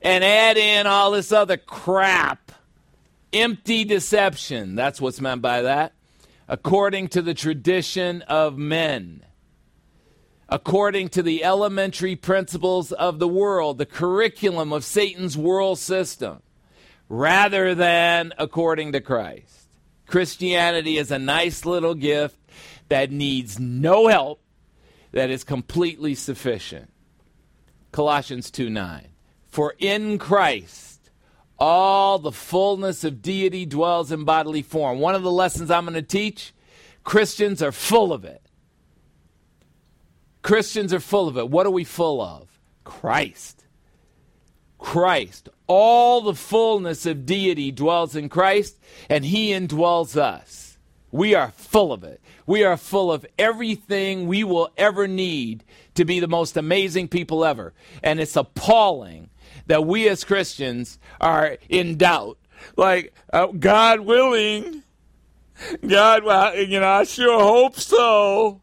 [0.00, 2.52] and add in all this other crap.
[3.32, 4.76] Empty deception.
[4.76, 5.92] That's what's meant by that.
[6.48, 9.24] According to the tradition of men.
[10.48, 16.40] According to the elementary principles of the world, the curriculum of Satan's world system.
[17.08, 19.68] rather than according to Christ.
[20.06, 22.36] Christianity is a nice little gift
[22.88, 24.40] that needs no help,
[25.12, 26.92] that is completely sufficient.
[27.92, 29.08] Colossians 2 9.
[29.48, 30.96] For in Christ
[31.58, 34.98] all the fullness of deity dwells in bodily form.
[34.98, 36.52] One of the lessons I'm going to teach
[37.04, 38.42] Christians are full of it.
[40.42, 41.48] Christians are full of it.
[41.48, 42.60] What are we full of?
[42.84, 43.64] Christ.
[44.78, 45.48] Christ.
[45.66, 48.78] All the fullness of deity dwells in Christ,
[49.08, 50.78] and He indwells us.
[51.10, 52.20] We are full of it.
[52.46, 57.44] We are full of everything we will ever need to be the most amazing people
[57.44, 57.74] ever.
[58.02, 59.30] And it's appalling
[59.66, 62.38] that we as Christians are in doubt.
[62.76, 64.82] Like, uh, God willing,
[65.86, 68.60] God, well, you know, I sure hope so.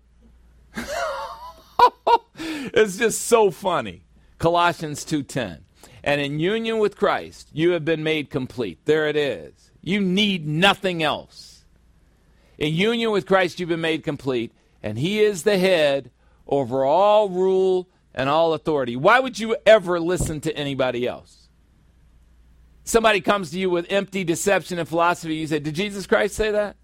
[2.38, 4.04] it's just so funny.
[4.38, 5.60] Colossians 2:10.
[6.04, 8.80] And in union with Christ, you have been made complete.
[8.86, 9.72] There it is.
[9.82, 11.53] You need nothing else.
[12.58, 14.52] In union with Christ, you've been made complete,
[14.82, 16.12] and He is the head
[16.48, 18.96] over all rule and all authority.
[18.96, 21.50] Why would you ever listen to anybody else?
[22.84, 25.36] Somebody comes to you with empty deception and philosophy.
[25.36, 26.76] You say, Did Jesus Christ say that?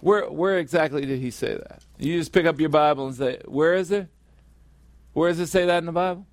[0.00, 1.82] Where, where exactly did He say that?
[1.98, 4.08] You just pick up your Bible and say, Where is it?
[5.12, 6.26] Where does it say that in the Bible?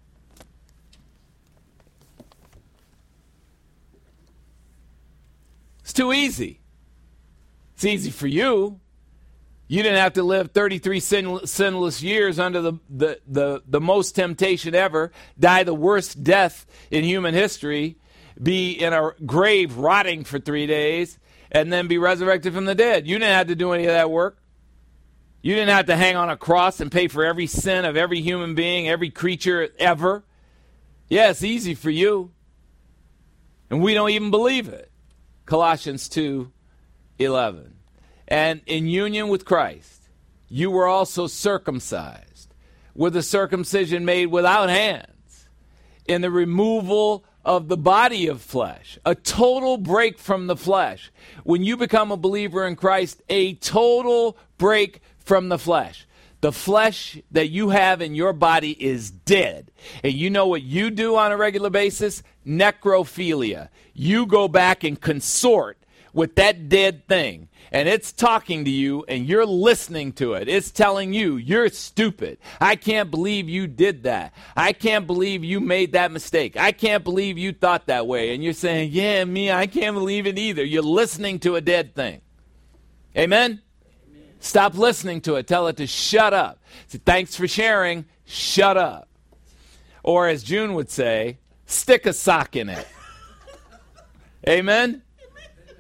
[5.82, 6.61] It's too easy.
[7.82, 8.80] It's easy for you.
[9.68, 14.12] You didn't have to live 33 sin, sinless years under the, the, the, the most
[14.12, 17.98] temptation ever, die the worst death in human history,
[18.40, 21.18] be in a grave rotting for three days,
[21.52, 23.08] and then be resurrected from the dead.
[23.08, 24.38] You didn't have to do any of that work.
[25.42, 28.22] You didn't have to hang on a cross and pay for every sin of every
[28.22, 30.24] human being, every creature ever.
[31.10, 32.32] Yeah, it's easy for you.
[33.72, 34.92] And we don't even believe it.
[35.48, 36.52] Colossians 2
[37.24, 37.76] 11.
[38.28, 40.08] And in union with Christ,
[40.48, 42.54] you were also circumcised
[42.94, 45.48] with a circumcision made without hands,
[46.06, 51.12] in the removal of the body of flesh, a total break from the flesh.
[51.44, 56.06] When you become a believer in Christ, a total break from the flesh.
[56.42, 59.72] The flesh that you have in your body is dead.
[60.04, 62.24] And you know what you do on a regular basis?
[62.46, 63.70] Necrophilia.
[63.94, 65.78] You go back and consort
[66.14, 67.48] with that dead thing.
[67.72, 70.50] And it's talking to you and you're listening to it.
[70.50, 72.38] It's telling you, you're stupid.
[72.60, 74.34] I can't believe you did that.
[74.58, 76.58] I can't believe you made that mistake.
[76.58, 78.34] I can't believe you thought that way.
[78.34, 80.64] And you're saying, yeah, me, I can't believe it either.
[80.64, 82.22] You're listening to a dead thing.
[83.18, 83.62] Amen?
[84.42, 85.48] Stop listening to it.
[85.48, 86.62] Tell it to shut up.
[86.88, 88.06] Say, Thanks for sharing.
[88.26, 89.08] Shut up.
[90.04, 92.88] Or as June would say, stick a sock in it.
[94.50, 95.04] Amen?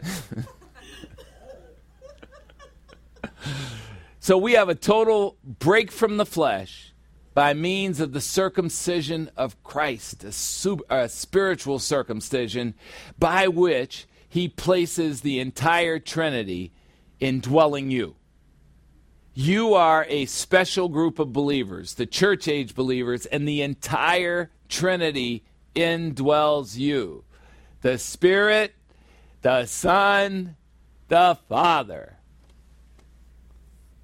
[4.19, 6.93] so we have a total break from the flesh
[7.33, 12.73] by means of the circumcision of Christ, a, su- a spiritual circumcision
[13.17, 16.71] by which he places the entire Trinity
[17.19, 18.15] indwelling you.
[19.33, 25.45] You are a special group of believers, the church age believers, and the entire Trinity
[25.73, 27.23] indwells you.
[27.81, 28.75] The Spirit,
[29.41, 30.55] the Son,
[31.07, 32.17] the Father.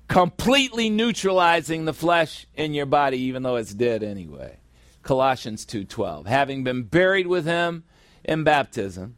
[0.07, 4.57] Completely neutralizing the flesh in your body, even though it's dead anyway.
[5.03, 6.25] Colossians 2:12.
[6.25, 7.83] Having been buried with him
[8.23, 9.15] in baptism,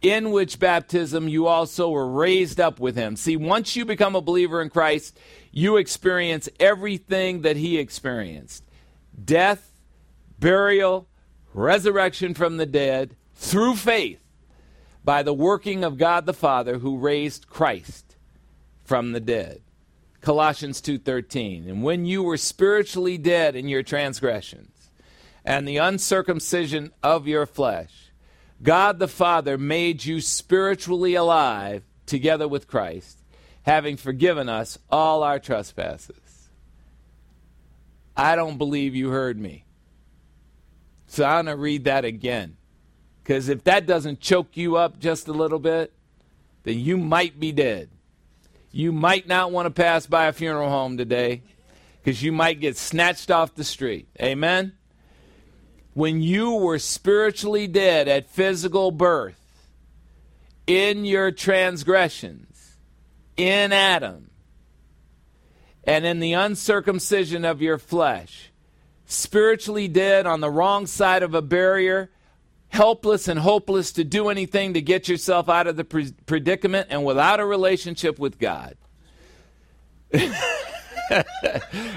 [0.00, 3.16] in which baptism you also were raised up with him.
[3.16, 5.18] See, once you become a believer in Christ,
[5.50, 8.64] you experience everything that he experienced
[9.24, 9.72] death,
[10.38, 11.08] burial,
[11.52, 14.20] resurrection from the dead through faith
[15.08, 18.14] by the working of God the Father who raised Christ
[18.84, 19.62] from the dead.
[20.20, 24.90] Colossians 2:13 And when you were spiritually dead in your transgressions
[25.46, 28.12] and the uncircumcision of your flesh
[28.62, 33.18] God the Father made you spiritually alive together with Christ,
[33.62, 36.50] having forgiven us all our trespasses.
[38.14, 39.64] I don't believe you heard me.
[41.06, 42.57] So I'm going to read that again.
[43.28, 45.92] Because if that doesn't choke you up just a little bit,
[46.62, 47.90] then you might be dead.
[48.72, 51.42] You might not want to pass by a funeral home today
[52.02, 54.08] because you might get snatched off the street.
[54.18, 54.72] Amen?
[55.98, 59.34] when you were spiritually dead at physical birth,
[60.64, 62.76] in your transgressions,
[63.36, 64.30] in Adam,
[65.82, 68.52] and in the uncircumcision of your flesh,
[69.06, 72.10] spiritually dead on the wrong side of a barrier,
[72.68, 77.04] helpless and hopeless to do anything to get yourself out of the pre- predicament and
[77.04, 78.76] without a relationship with God.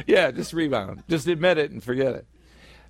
[0.06, 1.04] yeah, just rebound.
[1.10, 2.26] Just admit it and forget it.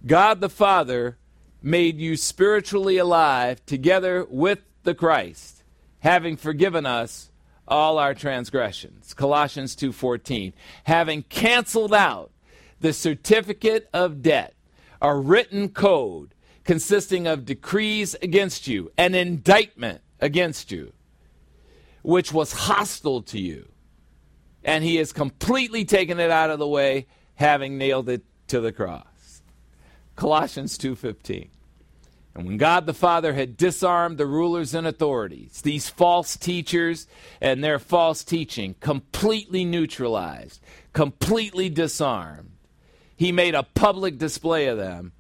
[0.06, 1.18] God the Father
[1.62, 5.64] made you spiritually alive together with the Christ,
[6.00, 7.32] having forgiven us
[7.68, 9.14] all our transgressions.
[9.14, 10.54] Colossians 2:14.
[10.86, 12.32] Having canceled out
[12.80, 14.56] the certificate of debt,
[15.02, 16.34] a written code
[16.72, 20.93] consisting of decrees against you, an indictment against you,
[22.01, 23.67] which was hostile to you.
[24.63, 28.72] And he has completely taken it out of the way, having nailed it to the
[28.72, 29.41] cross.
[30.15, 31.49] Colossians 2:15.
[32.36, 37.05] And when God the Father had disarmed the rulers and authorities, these false teachers
[37.41, 40.61] and their false teaching, completely neutralized,
[40.93, 42.51] completely disarmed,
[43.17, 45.11] he made a public display of them,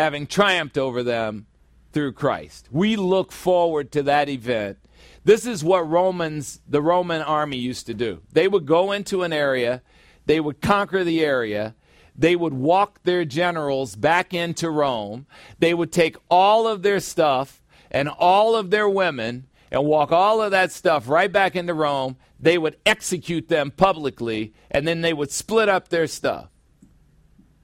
[0.00, 1.46] having triumphed over them
[1.92, 2.68] through Christ.
[2.70, 4.78] We look forward to that event.
[5.24, 8.22] This is what Romans, the Roman army used to do.
[8.32, 9.82] They would go into an area,
[10.24, 11.74] they would conquer the area,
[12.16, 15.26] they would walk their generals back into Rome.
[15.58, 20.42] They would take all of their stuff and all of their women and walk all
[20.42, 22.16] of that stuff right back into Rome.
[22.38, 26.48] They would execute them publicly, and then they would split up their stuff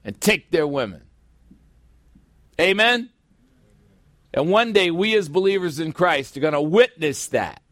[0.05, 1.06] and take their women.
[2.61, 3.11] Amen?
[4.33, 7.63] And one day, we as believers in Christ are going to witness that.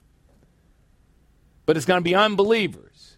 [1.66, 3.16] But it's going to be unbelievers.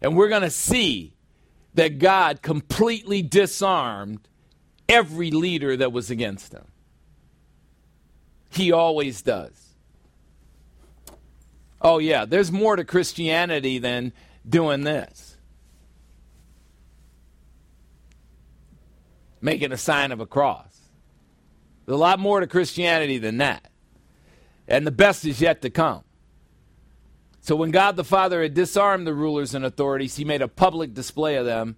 [0.00, 1.14] And we're going to see
[1.74, 4.28] that God completely disarmed
[4.88, 6.66] every leader that was against him.
[8.50, 9.74] He always does.
[11.80, 14.12] Oh, yeah, there's more to Christianity than
[14.46, 15.31] doing this.
[19.42, 20.80] Making a sign of a cross.
[21.84, 23.68] There's a lot more to Christianity than that.
[24.66, 26.04] And the best is yet to come.
[27.40, 30.94] So when God the Father had disarmed the rulers and authorities, he made a public
[30.94, 31.76] display of them,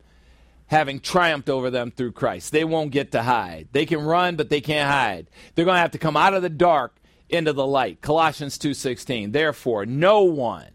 [0.66, 2.52] having triumphed over them through Christ.
[2.52, 3.68] They won't get to hide.
[3.72, 5.30] They can run, but they can't hide.
[5.54, 6.96] They're going to have to come out of the dark
[7.30, 8.02] into the light.
[8.02, 9.32] Colossians 2:16.
[9.32, 10.74] Therefore, no one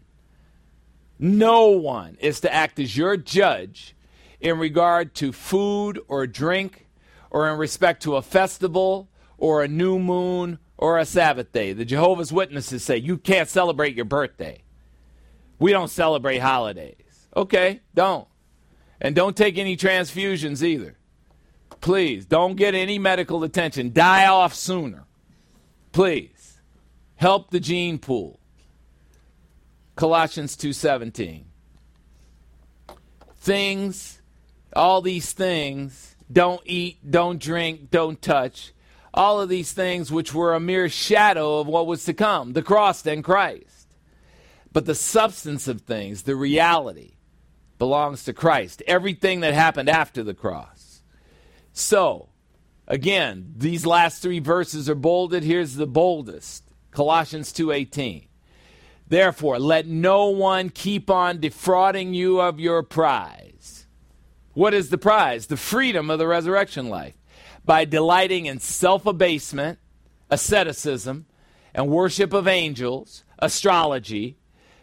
[1.22, 3.94] no one is to act as your judge
[4.40, 6.86] in regard to food or drink
[7.30, 11.72] or in respect to a festival or a new moon or a Sabbath day.
[11.72, 14.62] The Jehovah's Witnesses say you can't celebrate your birthday.
[15.58, 17.28] We don't celebrate holidays.
[17.36, 18.26] Okay, don't.
[19.00, 20.96] And don't take any transfusions either.
[21.80, 23.92] Please, don't get any medical attention.
[23.92, 25.04] Die off sooner.
[25.92, 26.60] Please.
[27.16, 28.40] Help the gene pool.
[29.96, 31.44] Colossians 2:17.
[33.36, 34.19] Things,
[34.74, 38.72] all these things, don't eat, don't drink, don't touch.
[39.12, 42.62] All of these things which were a mere shadow of what was to come, the
[42.62, 43.88] cross and Christ.
[44.72, 47.14] But the substance of things, the reality,
[47.78, 48.82] belongs to Christ.
[48.86, 51.02] Everything that happened after the cross.
[51.72, 52.28] So,
[52.86, 55.42] again, these last three verses are bolded.
[55.42, 56.64] Here's the boldest.
[56.92, 58.28] Colossians 2:18.
[59.08, 63.79] Therefore, let no one keep on defrauding you of your prize.
[64.60, 65.46] What is the prize?
[65.46, 67.14] The freedom of the resurrection life.
[67.64, 69.78] By delighting in self abasement,
[70.28, 71.24] asceticism,
[71.72, 74.36] and worship of angels, astrology,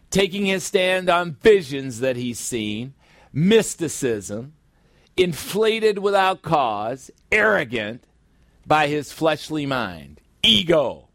[0.10, 2.96] taking his stand on visions that he's seen,
[3.32, 4.54] mysticism,
[5.16, 8.04] inflated without cause, arrogant
[8.66, 11.08] by his fleshly mind, ego.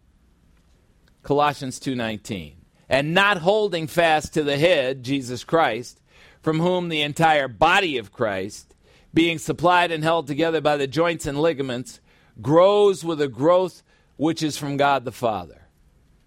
[1.25, 2.59] Colossians 2:19.
[2.89, 5.99] And not holding fast to the head, Jesus Christ,
[6.43, 8.75] from whom the entire body of Christ,
[9.15, 12.01] being supplied and held together by the joints and ligaments,
[12.41, 13.83] grows with a growth
[14.17, 15.69] which is from God the Father.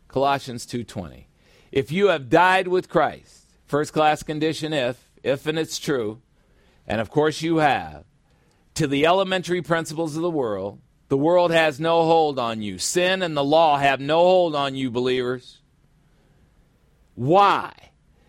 [0.08, 1.26] Colossians 2:20
[1.72, 6.22] if you have died with Christ, first class condition if, if and it's true,
[6.88, 8.06] and of course you have,
[8.76, 12.78] to the elementary principles of the world, the world has no hold on you.
[12.78, 15.62] Sin and the law have no hold on you, believers.
[17.16, 17.74] Why?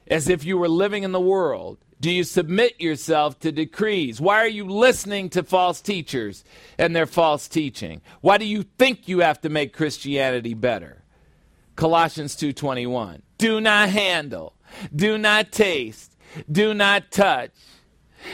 [0.08, 4.20] As if you were living in the world, do you submit yourself to decrees?
[4.20, 6.44] Why are you listening to false teachers
[6.78, 8.02] and their false teaching?
[8.20, 11.02] Why do you think you have to make Christianity better?
[11.74, 14.54] Colossians 2:21 do not handle,
[14.94, 16.16] do not taste,
[16.50, 17.52] do not touch.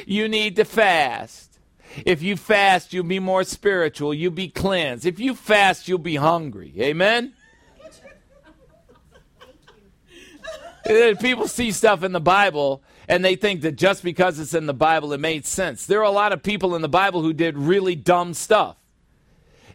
[0.06, 1.58] You need to fast.
[2.06, 5.04] If you fast, you'll be more spiritual, you'll be cleansed.
[5.04, 6.72] If you fast, you'll be hungry.
[6.78, 7.34] Amen?
[10.85, 14.74] People see stuff in the Bible and they think that just because it's in the
[14.74, 15.87] Bible, it made sense.
[15.87, 18.76] There are a lot of people in the Bible who did really dumb stuff.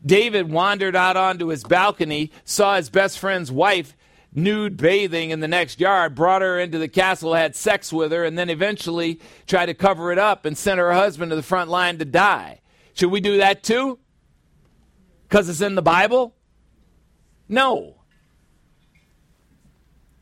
[0.06, 3.96] David wandered out onto his balcony, saw his best friend's wife
[4.34, 8.24] nude bathing in the next yard, brought her into the castle, had sex with her,
[8.24, 11.70] and then eventually tried to cover it up and sent her husband to the front
[11.70, 12.62] line to die.
[12.94, 14.00] Should we do that too?
[15.28, 16.36] Because it's in the Bible?
[17.50, 17.96] No.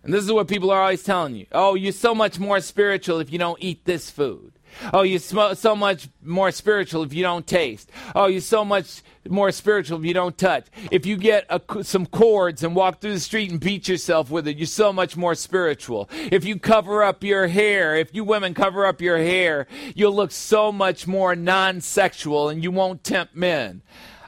[0.06, 1.48] And this is what people are always telling you.
[1.52, 4.54] Oh, you're so much more spiritual if you don't eat this food.
[4.94, 7.90] Oh, you're so much more spiritual if you don't taste.
[8.14, 10.68] Oh, you're so much more spiritual if you don't touch.
[10.92, 14.48] If you get a, some cords and walk through the street and beat yourself with
[14.48, 16.08] it, you're so much more spiritual.
[16.12, 20.32] If you cover up your hair, if you women cover up your hair, you'll look
[20.32, 23.82] so much more non sexual and you won't tempt men.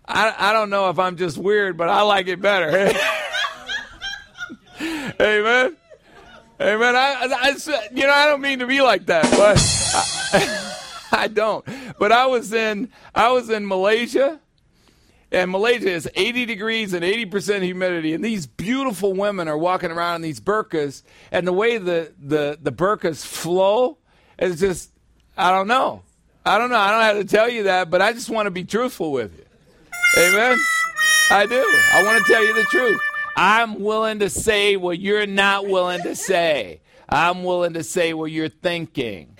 [0.08, 2.98] I, I don't know if I'm just weird, but I like it better.
[4.82, 5.78] Amen.
[6.60, 6.96] Amen.
[6.96, 7.56] I, I,
[7.94, 9.58] you know, I don't mean to be like that, but
[10.34, 10.84] I,
[11.24, 11.64] I don't.
[12.00, 14.40] But I was in, I was in Malaysia,
[15.32, 20.18] and Malaysia is 80 degrees and 80% humidity, and these beautiful women are walking around
[20.18, 21.04] in these burkas.
[21.32, 23.98] and the way the the the burqas flow
[24.40, 24.92] is just,
[25.38, 26.04] I don't know.
[26.46, 26.78] I don't know.
[26.78, 29.38] I don't have to tell you that, but I just want to be truthful with
[29.38, 29.44] you.
[30.18, 30.58] Amen.
[31.30, 31.62] I do.
[31.94, 33.02] I want to tell you the truth.
[33.38, 36.82] I'm willing to say what you're not willing to say.
[37.08, 39.38] I'm willing to say what you're thinking.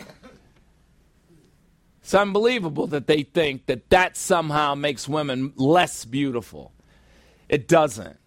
[2.04, 6.74] It's unbelievable that they think that that somehow makes women less beautiful.
[7.50, 8.18] It doesn't.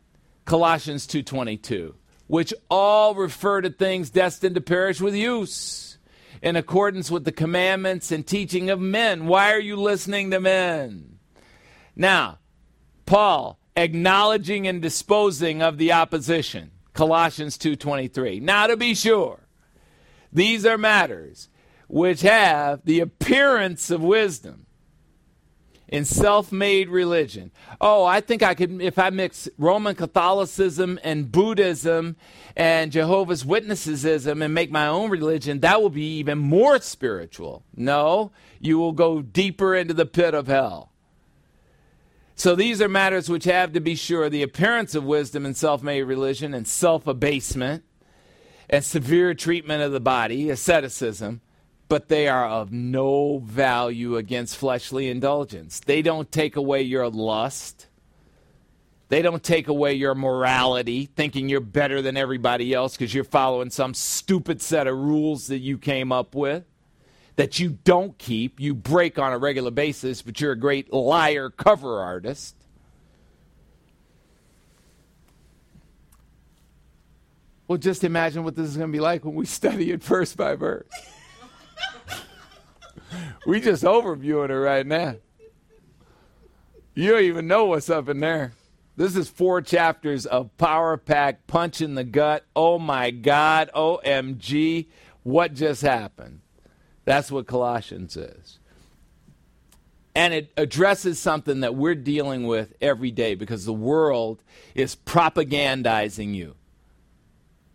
[0.44, 1.94] Colossians 2:22,
[2.26, 5.98] which all refer to things destined to perish with use
[6.42, 9.28] in accordance with the commandments and teaching of men.
[9.28, 11.20] Why are you listening to men?
[11.94, 12.40] Now,
[13.06, 16.70] Paul acknowledging and disposing of the opposition.
[16.92, 18.40] Colossians 2:23.
[18.40, 19.48] Now to be sure,
[20.32, 21.48] these are matters
[21.88, 24.66] which have the appearance of wisdom
[25.88, 27.50] in self-made religion.
[27.80, 32.16] Oh, I think I could if I mix Roman Catholicism and Buddhism
[32.56, 37.64] and Jehovah's Witnessesism and make my own religion, that will be even more spiritual.
[37.74, 40.89] No, you will go deeper into the pit of hell.
[42.40, 45.82] So these are matters which have, to be sure, the appearance of wisdom and self
[45.82, 47.84] made religion and self abasement
[48.70, 51.42] and severe treatment of the body, asceticism,
[51.90, 55.80] but they are of no value against fleshly indulgence.
[55.80, 57.88] They don't take away your lust.
[59.10, 63.68] They don't take away your morality, thinking you're better than everybody else because you're following
[63.68, 66.64] some stupid set of rules that you came up with
[67.40, 71.48] that you don't keep, you break on a regular basis, but you're a great liar
[71.48, 72.54] cover artist.
[77.66, 80.36] Well, just imagine what this is going to be like when we study it verse
[80.36, 80.86] by verse.
[83.46, 85.16] we just overviewing it right now.
[86.92, 88.52] You don't even know what's up in there.
[88.98, 92.44] This is four chapters of power pack, punch in the gut.
[92.54, 94.88] Oh my God, OMG,
[95.22, 96.39] what just happened?
[97.10, 98.60] That's what Colossians is.
[100.14, 104.44] And it addresses something that we're dealing with every day because the world
[104.76, 106.54] is propagandizing you.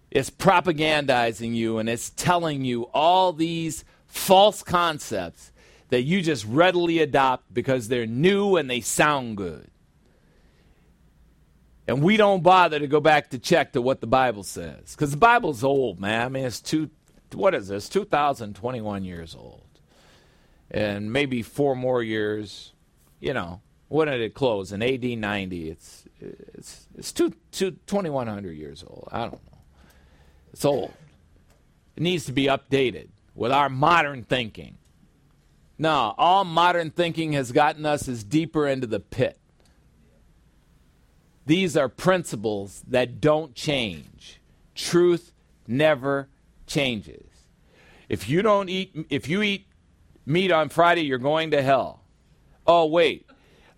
[0.10, 5.52] It's propagandizing you and it's telling you all these false concepts
[5.90, 9.70] that you just readily adopt because they're new and they sound good.
[11.90, 15.12] And we don't bother to go back to check to what the Bible says because
[15.12, 16.26] the Bible's old, man.
[16.26, 16.90] I mean, it's two,
[17.36, 17.90] what is this?
[17.90, 19.62] 2021 years old.
[20.72, 22.74] And maybe four more years,
[23.20, 24.72] you know, when did it close?
[24.72, 25.70] In AD 90.
[25.70, 29.08] It's, it's, it's two, two, 2100 years old.
[29.12, 29.60] I don't know.
[30.54, 30.94] It's old.
[31.96, 34.78] It needs to be updated with our modern thinking.
[35.78, 39.38] No, all modern thinking has gotten us is deeper into the pit.
[41.46, 44.40] These are principles that don't change.
[44.74, 45.32] Truth
[45.68, 46.30] never
[46.68, 47.26] changes.
[48.10, 49.68] If you don't eat, if you eat
[50.26, 52.02] meat on Friday, you're going to hell.
[52.68, 53.28] Oh wait,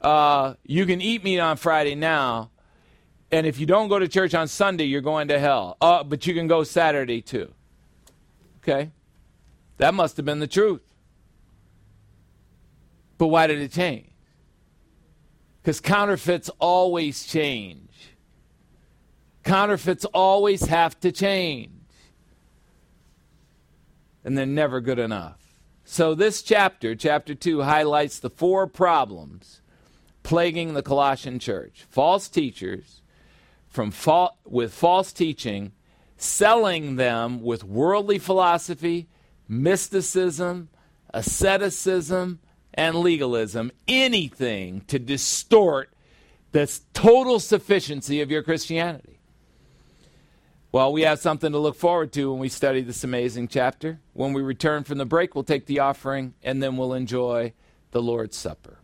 [0.02, 2.52] uh, you can eat meat on Friday now,
[3.32, 5.78] and if you don't go to church on Sunday, you're going to hell.
[5.82, 7.54] Uh, but you can go Saturday too.
[8.62, 8.92] Okay,
[9.78, 10.82] that must have been the truth.
[13.18, 14.12] But why did it change?
[15.62, 17.90] Because counterfeits always change.
[19.44, 21.77] Counterfeits always have to change
[24.28, 25.56] and they're never good enough.
[25.86, 29.62] So, this chapter, chapter 2, highlights the four problems
[30.22, 33.02] plaguing the Colossian church false teachers
[33.70, 35.72] from fa- with false teaching,
[36.18, 39.08] selling them with worldly philosophy,
[39.48, 40.68] mysticism,
[41.14, 42.40] asceticism,
[42.74, 45.90] and legalism, anything to distort
[46.52, 49.17] the total sufficiency of your Christianity.
[50.78, 54.00] Well, we have something to look forward to when we study this amazing chapter.
[54.14, 57.54] When we return from the break, we'll take the offering and then we'll enjoy
[57.90, 58.78] the Lord's Supper.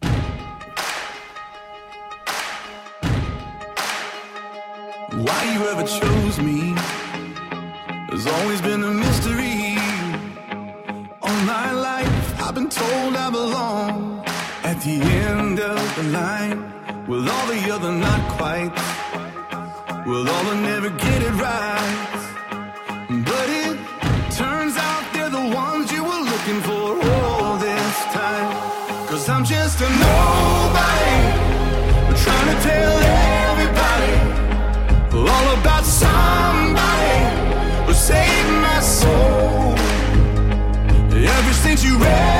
[0.00, 0.10] Why
[5.54, 6.74] you ever chose me
[8.12, 9.76] has always been a mystery.
[11.20, 14.22] All my life, I've been told I belong
[14.62, 16.79] at the end of the line
[17.10, 18.72] with all the other not quite,
[20.06, 22.06] with all the never get it right.
[23.28, 23.76] But it
[24.40, 28.50] turns out they're the ones you were looking for all this time.
[29.08, 31.16] Cause I'm just a nobody,
[32.24, 32.96] trying to tell
[33.48, 34.14] everybody
[35.34, 37.16] all about somebody
[37.86, 39.74] who saved my soul.
[41.38, 42.39] Ever since you rescued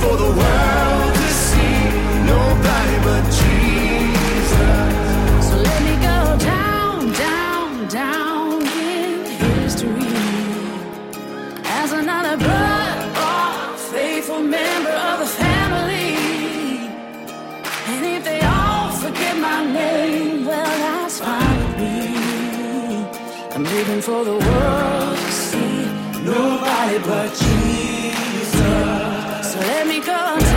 [0.00, 1.76] For the world to see
[2.32, 4.90] nobody but Jesus.
[5.48, 6.18] So let me go
[6.52, 10.14] down, down, down in history
[11.64, 16.16] as another blood-bought, faithful member of the family.
[17.90, 21.96] And if they all forget my name, well, that's fine with me.
[23.54, 25.84] I'm living for the world to see
[26.22, 28.07] nobody but Jesus.
[30.08, 30.47] So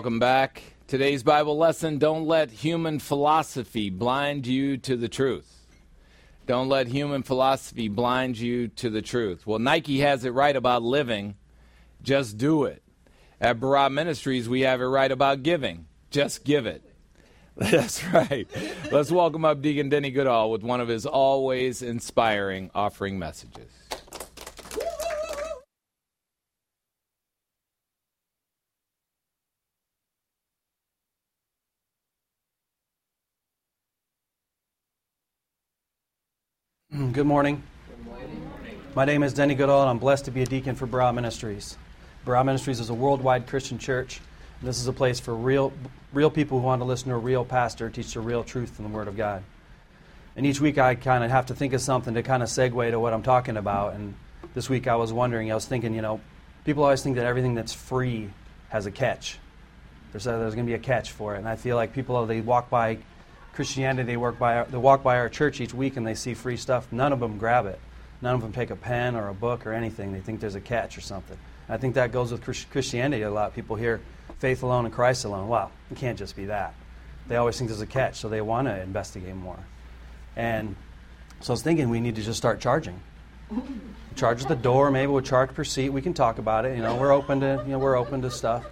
[0.00, 0.62] Welcome back.
[0.86, 5.66] Today's Bible lesson Don't let human philosophy blind you to the truth.
[6.46, 9.46] Don't let human philosophy blind you to the truth.
[9.46, 11.34] Well, Nike has it right about living.
[12.02, 12.82] Just do it.
[13.42, 15.84] At Barah Ministries, we have it right about giving.
[16.10, 16.82] Just give it.
[17.56, 18.48] That's right.
[18.90, 23.70] Let's welcome up Deacon Denny Goodall with one of his always inspiring offering messages.
[37.20, 37.62] Good morning.
[38.94, 41.76] My name is Denny Goodall, and I'm blessed to be a deacon for Barah Ministries.
[42.24, 44.22] Barah Ministries is a worldwide Christian church.
[44.62, 45.70] This is a place for real,
[46.14, 48.86] real people who want to listen to a real pastor teach the real truth from
[48.86, 49.42] the Word of God.
[50.34, 52.90] And each week I kind of have to think of something to kind of segue
[52.90, 53.92] to what I'm talking about.
[53.92, 54.14] And
[54.54, 56.22] this week I was wondering, I was thinking, you know,
[56.64, 58.30] people always think that everything that's free
[58.70, 59.38] has a catch.
[60.12, 61.40] There's, a, there's going to be a catch for it.
[61.40, 62.96] And I feel like people, they walk by
[63.60, 66.32] Christianity, they, work by our, they walk by our church each week and they see
[66.32, 66.90] free stuff.
[66.90, 67.78] None of them grab it.
[68.22, 70.14] None of them take a pen or a book or anything.
[70.14, 71.36] They think there's a catch or something.
[71.68, 73.54] And I think that goes with Christianity a lot.
[73.54, 74.00] People hear
[74.38, 75.46] faith alone and Christ alone.
[75.46, 76.72] Wow, it can't just be that.
[77.28, 79.58] They always think there's a catch, so they want to investigate more.
[80.36, 80.74] And
[81.40, 82.98] so I was thinking we need to just start charging.
[84.16, 85.90] Charge at the door, maybe we'll charge per seat.
[85.90, 86.78] We can talk about it.
[86.78, 88.64] You know, we're open to you know we're open to stuff.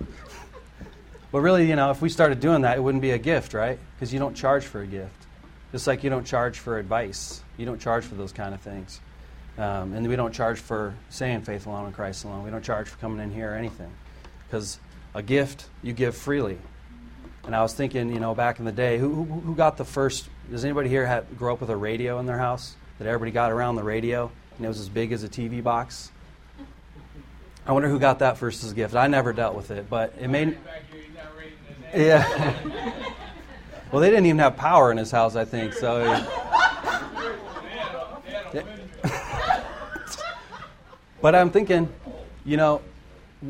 [1.30, 3.78] But really, you know, if we started doing that, it wouldn't be a gift, right?
[3.94, 5.26] Because you don't charge for a gift.
[5.72, 9.00] Just like you don't charge for advice, you don't charge for those kind of things.
[9.58, 12.44] Um, and we don't charge for saying faith alone and Christ alone.
[12.44, 13.90] We don't charge for coming in here or anything.
[14.46, 14.78] Because
[15.14, 16.58] a gift, you give freely.
[17.44, 20.28] And I was thinking, you know, back in the day, who, who, got the first?
[20.50, 22.76] Does anybody here have, grow up with a radio in their house?
[22.98, 26.10] That everybody got around the radio and it was as big as a TV box?
[27.66, 28.94] I wonder who got that first as a gift.
[28.94, 30.56] I never dealt with it, but it made.
[31.94, 32.54] Yeah.
[33.90, 35.72] well, they didn't even have power in his house, I think.
[35.72, 36.04] So.
[41.22, 41.88] but I'm thinking,
[42.44, 42.82] you know,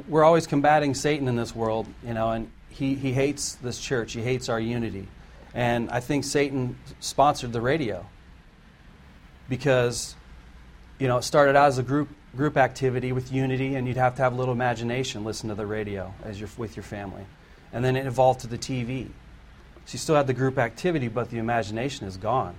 [0.08, 4.12] we're always combating Satan in this world, you know, and he, he hates this church.
[4.12, 5.08] He hates our unity.
[5.54, 8.06] And I think Satan sponsored the radio
[9.48, 10.14] because,
[10.98, 14.14] you know, it started out as a group group activity with unity, and you'd have
[14.16, 17.24] to have a little imagination, listen to the radio as you're with your family.
[17.72, 19.08] And then it evolved to the TV.
[19.90, 22.54] You still had the group activity, but the imagination is gone.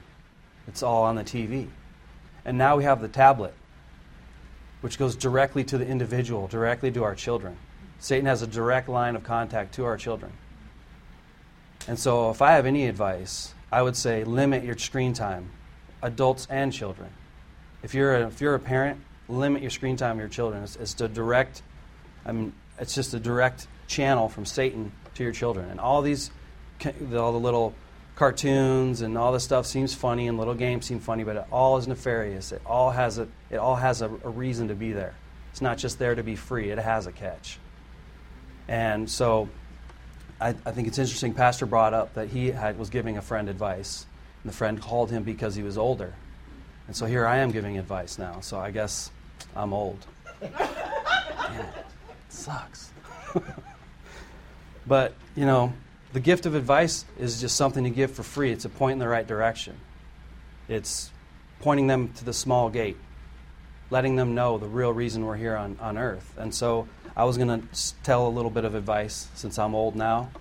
[0.68, 1.68] It's all on the TV.
[2.43, 3.53] And now we have the tablet,
[4.82, 7.57] which goes directly to the individual, directly to our children.
[7.99, 10.32] Satan has a direct line of contact to our children.
[11.88, 15.49] And so, if I have any advice, I would say limit your screen time,
[16.01, 17.10] adults and children.
[17.84, 20.64] If you're a, if you're a parent, limit your screen time of your children.
[20.64, 21.62] It's, it's a direct,
[22.26, 25.70] I mean, it's just a direct channel from Satan to your children.
[25.70, 26.32] And all these,
[26.84, 27.76] all the little
[28.15, 31.78] cartoons and all this stuff seems funny, and little games seem funny, but it all
[31.78, 32.51] is nefarious.
[32.51, 35.13] It all has a, it all has a, a reason to be there.
[35.51, 36.72] It's not just there to be free.
[36.72, 37.59] It has a catch.
[38.67, 39.49] And so,
[40.39, 41.34] I, I think it's interesting.
[41.34, 44.05] Pastor brought up that he had, was giving a friend advice,
[44.43, 46.13] and the friend called him because he was older.
[46.88, 48.39] And so here I am giving advice now.
[48.39, 49.11] So I guess
[49.55, 50.05] I'm old.
[50.41, 50.51] Man,
[51.59, 51.86] it
[52.30, 52.91] sucks.
[54.89, 55.71] but, you know,
[56.11, 58.51] the gift of advice is just something to give for free.
[58.51, 59.77] It's a point in the right direction.
[60.67, 61.11] It's
[61.61, 62.97] pointing them to the small gate,
[63.89, 66.35] letting them know the real reason we're here on, on earth.
[66.37, 69.95] And so I was going to tell a little bit of advice since I'm old
[69.95, 70.31] now.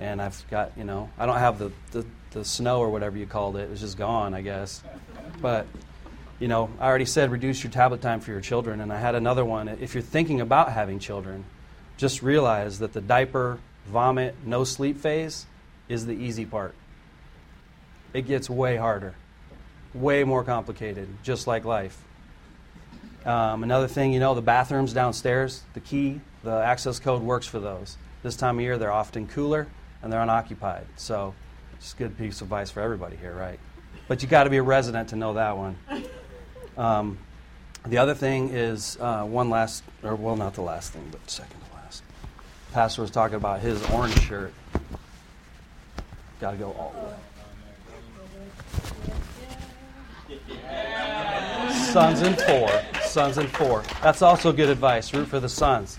[0.00, 3.26] And I've got, you know, I don't have the, the, the snow or whatever you
[3.26, 3.70] called it.
[3.70, 4.82] It's just gone, I guess.
[5.40, 5.66] But
[6.40, 9.14] you know, I already said reduce your tablet time for your children, and I had
[9.14, 9.68] another one.
[9.68, 11.44] If you're thinking about having children,
[11.96, 13.58] just realize that the diaper,
[13.88, 15.46] vomit, no sleep phase
[15.88, 16.74] is the easy part.
[18.12, 19.14] It gets way harder,
[19.94, 21.98] way more complicated, just like life.
[23.24, 27.60] Um, another thing, you know, the bathrooms downstairs, the key, the access code works for
[27.60, 27.96] those.
[28.22, 29.66] This time of year, they're often cooler
[30.02, 30.86] and they're unoccupied.
[30.96, 31.34] So,
[31.80, 33.58] just a good piece of advice for everybody here, right?
[34.06, 35.76] But you got to be a resident to know that one.
[36.76, 37.18] Um,
[37.86, 41.57] the other thing is uh, one last, or well, not the last thing, but second.
[42.78, 44.54] Pastor was talking about his orange shirt.
[46.40, 46.94] Got to go all
[50.28, 50.40] the way.
[51.72, 52.70] Suns and four.
[53.02, 53.82] Suns and four.
[54.00, 55.12] That's also good advice.
[55.12, 55.98] Root for the Suns.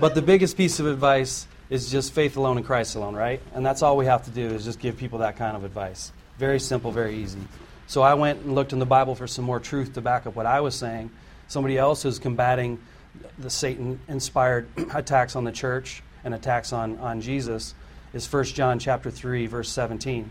[0.00, 3.42] But the biggest piece of advice is just faith alone and Christ alone, right?
[3.52, 6.12] And that's all we have to do is just give people that kind of advice.
[6.38, 7.40] Very simple, very easy.
[7.88, 10.34] So I went and looked in the Bible for some more truth to back up
[10.34, 11.10] what I was saying.
[11.46, 12.78] Somebody else is combating
[13.38, 17.74] the Satan inspired attacks on the church and attacks on, on Jesus
[18.12, 20.30] is 1 John chapter 3 verse 17.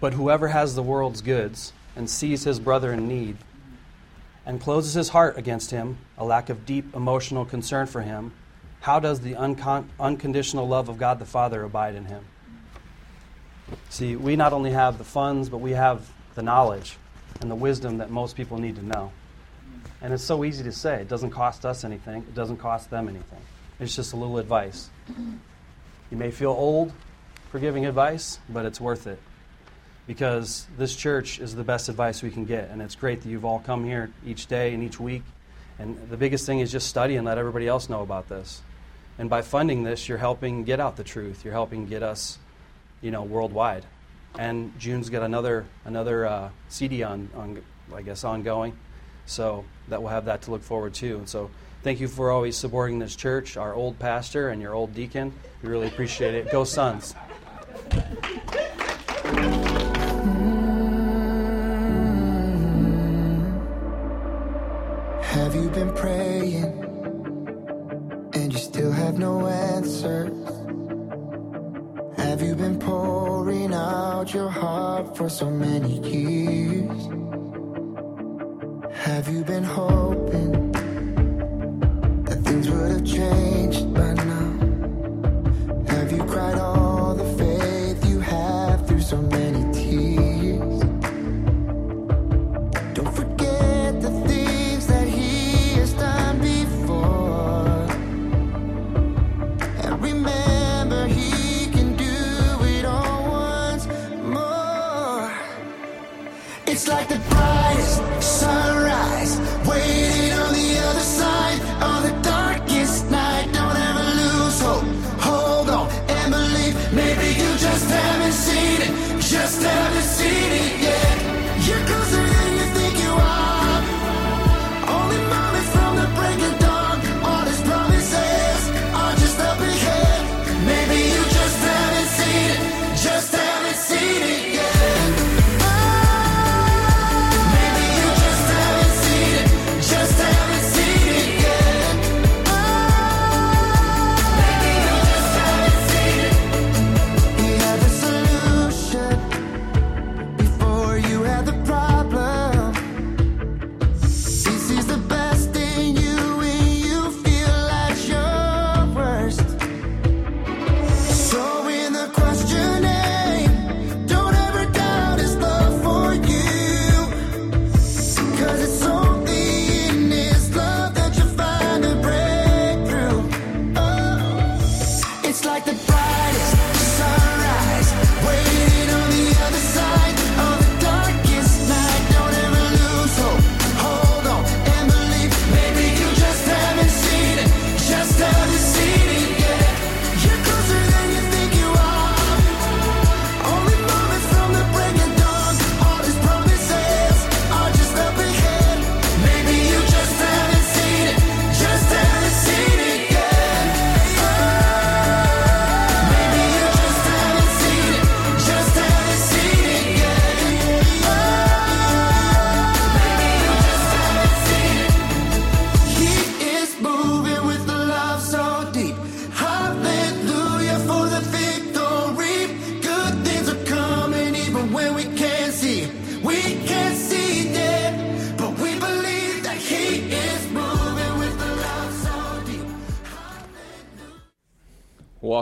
[0.00, 3.36] But whoever has the world's goods and sees his brother in need
[4.46, 8.32] and closes his heart against him, a lack of deep emotional concern for him,
[8.80, 12.24] how does the uncon- unconditional love of God the Father abide in him?
[13.90, 16.96] See, we not only have the funds, but we have the knowledge
[17.40, 19.12] and the wisdom that most people need to know.
[20.02, 21.02] And it's so easy to say.
[21.02, 23.40] It doesn't cost us anything, it doesn't cost them anything.
[23.78, 24.90] It's just a little advice.
[26.10, 26.92] You may feel old
[27.50, 29.18] for giving advice, but it's worth it.
[30.06, 32.70] Because this church is the best advice we can get.
[32.70, 35.22] And it's great that you've all come here each day and each week.
[35.78, 38.60] And the biggest thing is just study and let everybody else know about this.
[39.18, 41.44] And by funding this, you're helping get out the truth.
[41.44, 42.38] You're helping get us,
[43.00, 43.84] you know, worldwide.
[44.38, 47.62] And June's got another another uh, CD on, on,
[47.94, 48.76] I guess, ongoing.
[49.26, 51.16] So that we'll have that to look forward to.
[51.18, 51.50] And so
[51.82, 55.32] thank you for always supporting this church, our old pastor and your old deacon.
[55.62, 56.50] We really appreciate it.
[56.50, 57.14] Go Suns.
[65.22, 66.64] Have you been praying
[68.34, 70.30] and you still have no answers?
[72.16, 77.08] Have you been pouring out your heart for so many years?
[79.00, 80.72] Have you been hoping
[82.24, 84.48] that things would have changed by now?
[85.88, 86.79] Have you cried all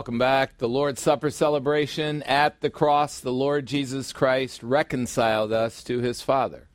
[0.09, 0.57] Welcome back.
[0.57, 6.23] The Lord's Supper celebration at the cross, the Lord Jesus Christ reconciled us to his
[6.23, 6.67] Father.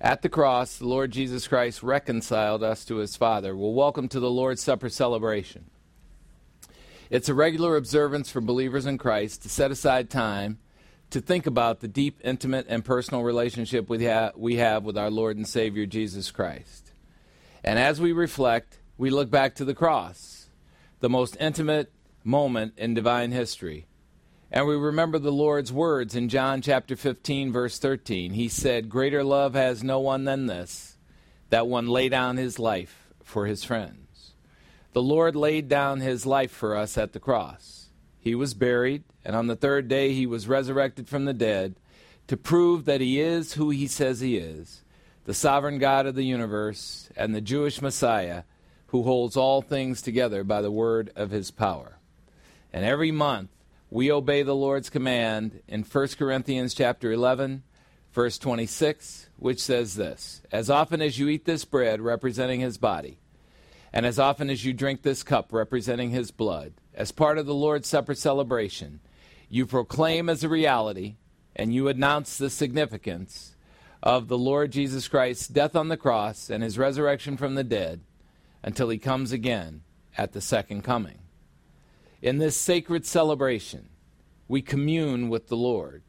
[0.00, 3.54] At the cross, the Lord Jesus Christ reconciled us to his Father.
[3.54, 5.66] Well, welcome to the Lord's Supper celebration.
[7.10, 10.58] It's a regular observance for believers in Christ to set aside time
[11.10, 15.10] to think about the deep, intimate, and personal relationship we, ha- we have with our
[15.10, 16.92] Lord and Savior Jesus Christ.
[17.62, 20.48] And as we reflect, we look back to the cross,
[21.00, 21.92] the most intimate
[22.24, 23.86] moment in divine history.
[24.50, 28.34] And we remember the Lord's words in John chapter 15, verse 13.
[28.34, 30.98] He said, Greater love has no one than this,
[31.50, 34.34] that one lay down his life for his friends.
[34.92, 37.88] The Lord laid down his life for us at the cross.
[38.18, 41.76] He was buried, and on the third day he was resurrected from the dead
[42.26, 44.82] to prove that he is who he says he is
[45.24, 48.42] the sovereign God of the universe and the Jewish Messiah
[48.88, 51.98] who holds all things together by the word of his power.
[52.72, 53.50] And every month
[53.90, 57.62] we obey the Lord's command in 1 Corinthians chapter 11,
[58.12, 63.18] verse 26, which says this As often as you eat this bread representing his body,
[63.92, 67.54] and as often as you drink this cup representing his blood, as part of the
[67.54, 69.00] Lord's Supper celebration,
[69.50, 71.16] you proclaim as a reality
[71.54, 73.54] and you announce the significance
[74.02, 78.00] of the Lord Jesus Christ's death on the cross and his resurrection from the dead
[78.62, 79.82] until he comes again
[80.16, 81.21] at the second coming.
[82.22, 83.88] In this sacred celebration,
[84.46, 86.04] we commune with the Lord.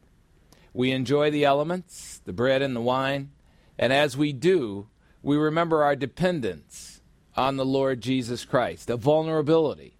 [0.72, 3.32] We enjoy the elements, the bread and the wine,
[3.76, 4.86] and as we do,
[5.22, 7.00] we remember our dependence
[7.36, 9.96] on the Lord Jesus Christ, a vulnerability,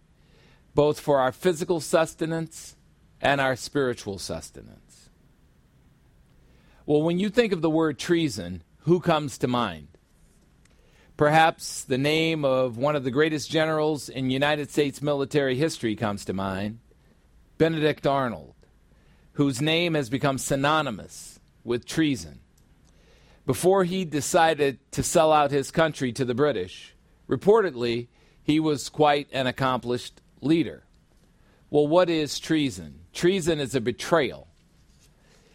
[0.73, 2.77] both for our physical sustenance
[3.21, 5.11] and our spiritual sustenance.
[6.87, 9.89] Well, when you think of the word treason, who comes to mind?
[11.17, 16.25] Perhaps the name of one of the greatest generals in United States military history comes
[16.25, 16.81] to mind
[17.57, 18.55] Benedict Arnold,
[19.35, 22.41] whose name has become synonymous with treason.
[23.47, 26.97] Before he decided to sell out his country to the British,
[27.29, 28.09] reportedly,
[28.43, 30.83] he was quite an accomplished leader.
[31.71, 33.01] Well, what is treason?
[33.13, 34.49] Treason is a betrayal,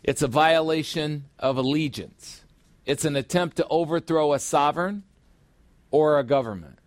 [0.03, 2.45] it's a violation of allegiance,
[2.85, 5.03] it's an attempt to overthrow a sovereign
[5.91, 6.79] or a government.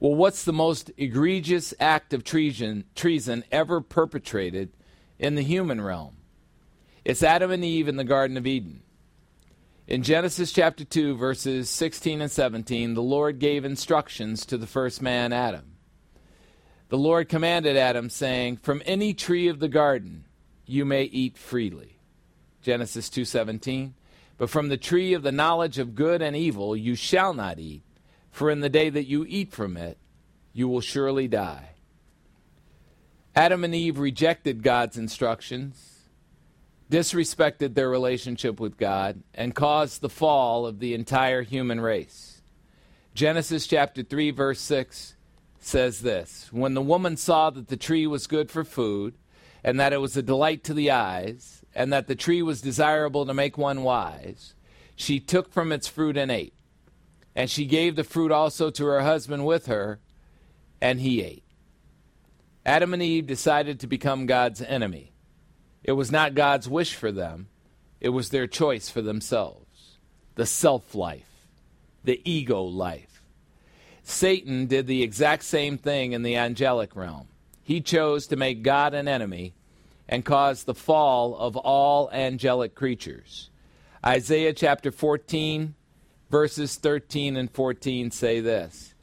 [0.00, 4.72] Well, what's the most egregious act of treason, treason ever perpetrated
[5.18, 6.16] in the human realm?
[7.04, 8.82] It's Adam and Eve in the Garden of Eden.
[9.86, 15.02] In Genesis chapter 2, verses 16 and 17, the Lord gave instructions to the first
[15.02, 15.76] man, Adam.
[16.88, 20.24] The Lord commanded Adam, saying, From any tree of the garden
[20.66, 21.98] you may eat freely.
[22.62, 23.94] Genesis 2:17
[24.42, 27.84] But from the tree of the knowledge of good and evil you shall not eat,
[28.32, 29.98] for in the day that you eat from it
[30.52, 31.76] you will surely die.
[33.36, 36.08] Adam and Eve rejected God's instructions,
[36.90, 42.42] disrespected their relationship with God, and caused the fall of the entire human race.
[43.14, 45.14] Genesis chapter 3 verse 6
[45.60, 49.14] says this, when the woman saw that the tree was good for food
[49.62, 53.26] and that it was a delight to the eyes and that the tree was desirable
[53.26, 54.54] to make one wise,
[54.94, 56.54] she took from its fruit and ate.
[57.34, 60.00] And she gave the fruit also to her husband with her,
[60.80, 61.44] and he ate.
[62.64, 65.12] Adam and Eve decided to become God's enemy.
[65.82, 67.48] It was not God's wish for them,
[68.00, 69.98] it was their choice for themselves.
[70.34, 71.46] The self life,
[72.04, 73.22] the ego life.
[74.02, 77.28] Satan did the exact same thing in the angelic realm.
[77.62, 79.54] He chose to make God an enemy
[80.08, 83.50] and cause the fall of all angelic creatures.
[84.04, 85.74] Isaiah chapter 14,
[86.30, 88.94] verses 13 and 14 say this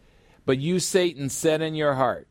[0.45, 2.27] But you, Satan, said in your heart,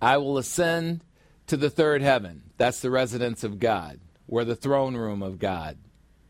[0.00, 1.02] I will ascend
[1.46, 2.42] to the third heaven.
[2.56, 5.76] That's the residence of God, where the throne room of God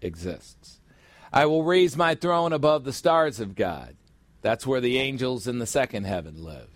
[0.01, 0.81] exists.
[1.33, 3.97] I will raise my throne above the stars of God.
[4.43, 6.71] That's where the angels in the second heaven live.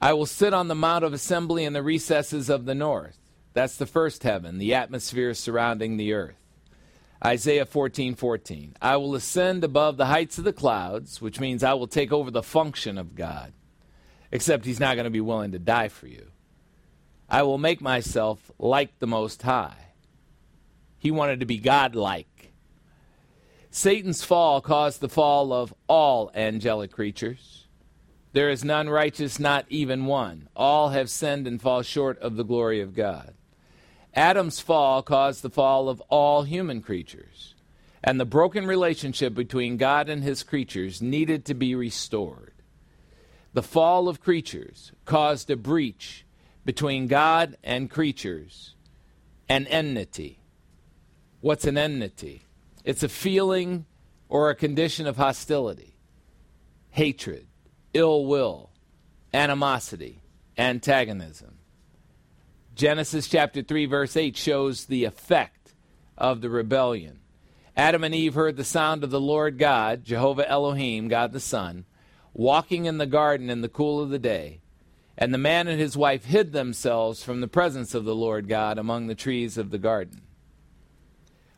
[0.00, 3.18] I will sit on the mount of assembly in the recesses of the north.
[3.54, 6.36] That's the first heaven, the atmosphere surrounding the earth.
[7.24, 8.16] Isaiah 14:14.
[8.16, 12.12] 14, I will ascend above the heights of the clouds, which means I will take
[12.12, 13.54] over the function of God.
[14.30, 16.26] Except he's not going to be willing to die for you.
[17.30, 19.92] I will make myself like the most high.
[20.98, 22.52] He wanted to be godlike.
[23.70, 27.66] Satan's fall caused the fall of all angelic creatures.
[28.32, 30.48] There is none righteous, not even one.
[30.56, 33.34] All have sinned and fall short of the glory of God.
[34.14, 37.54] Adam's fall caused the fall of all human creatures,
[38.02, 42.52] and the broken relationship between God and his creatures needed to be restored.
[43.54, 46.24] The fall of creatures caused a breach
[46.64, 48.74] between God and creatures,
[49.48, 50.38] an enmity.
[51.40, 52.42] What's an enmity?
[52.84, 53.86] It's a feeling
[54.28, 55.96] or a condition of hostility,
[56.90, 57.46] hatred,
[57.92, 58.70] ill will,
[59.32, 60.20] animosity,
[60.56, 61.53] antagonism.
[62.74, 65.74] Genesis chapter 3, verse 8 shows the effect
[66.18, 67.20] of the rebellion.
[67.76, 71.84] Adam and Eve heard the sound of the Lord God, Jehovah Elohim, God the Son,
[72.32, 74.60] walking in the garden in the cool of the day.
[75.16, 78.78] And the man and his wife hid themselves from the presence of the Lord God
[78.78, 80.22] among the trees of the garden.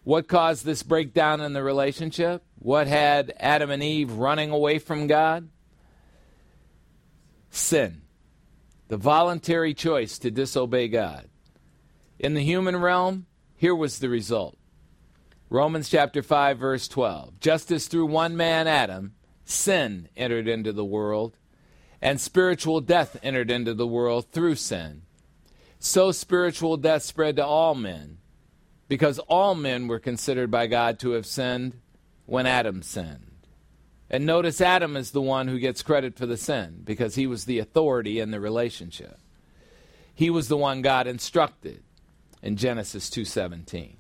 [0.05, 2.45] What caused this breakdown in the relationship?
[2.59, 5.49] What had Adam and Eve running away from God?
[7.51, 8.03] Sin.
[8.89, 11.29] The voluntary choice to disobey God.
[12.19, 13.27] In the human realm,
[13.57, 14.57] here was the result.
[15.51, 17.41] Romans chapter 5 verse 12.
[17.41, 19.15] Just as through one man Adam
[19.45, 21.37] sin entered into the world,
[22.01, 25.03] and spiritual death entered into the world through sin.
[25.79, 28.19] So spiritual death spread to all men,
[28.89, 31.81] because all men were considered by God to have sinned
[32.25, 33.26] when Adam sinned.
[34.09, 37.45] And notice Adam is the one who gets credit for the sin, because he was
[37.45, 39.19] the authority in the relationship.
[40.15, 41.83] He was the one God instructed
[42.43, 43.97] in Genesis 2:17.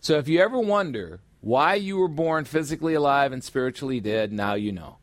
[0.00, 4.54] So if you ever wonder why you were born physically alive and spiritually dead, now
[4.54, 4.98] you know.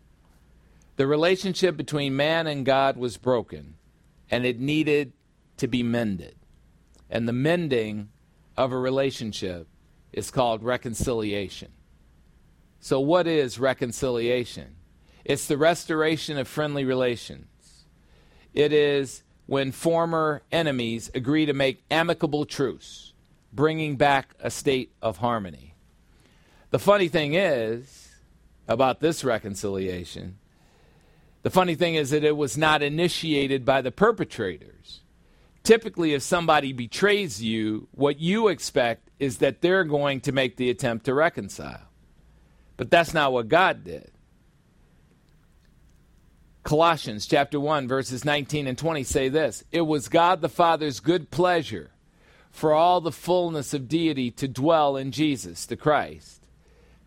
[0.95, 3.75] The relationship between man and God was broken,
[4.31, 5.13] and it needed
[5.57, 6.35] to be mended.
[7.09, 8.09] And the mending
[8.55, 9.67] of a relationship
[10.11, 11.71] is called reconciliation.
[12.79, 14.75] So, what is reconciliation?
[15.25, 17.85] It's the restoration of friendly relations.
[18.53, 23.13] It is when former enemies agree to make amicable truce,
[23.51, 25.75] bringing back a state of harmony.
[26.71, 28.09] The funny thing is
[28.67, 30.37] about this reconciliation,
[31.43, 35.01] the funny thing is that it was not initiated by the perpetrators.
[35.63, 40.69] Typically, if somebody betrays you, what you expect is that they're going to make the
[40.69, 41.87] attempt to reconcile.
[42.77, 44.11] But that's not what God did.
[46.63, 51.31] Colossians chapter 1 verses 19 and 20 say this, it was God the Father's good
[51.31, 51.91] pleasure
[52.51, 56.43] for all the fullness of deity to dwell in Jesus the Christ.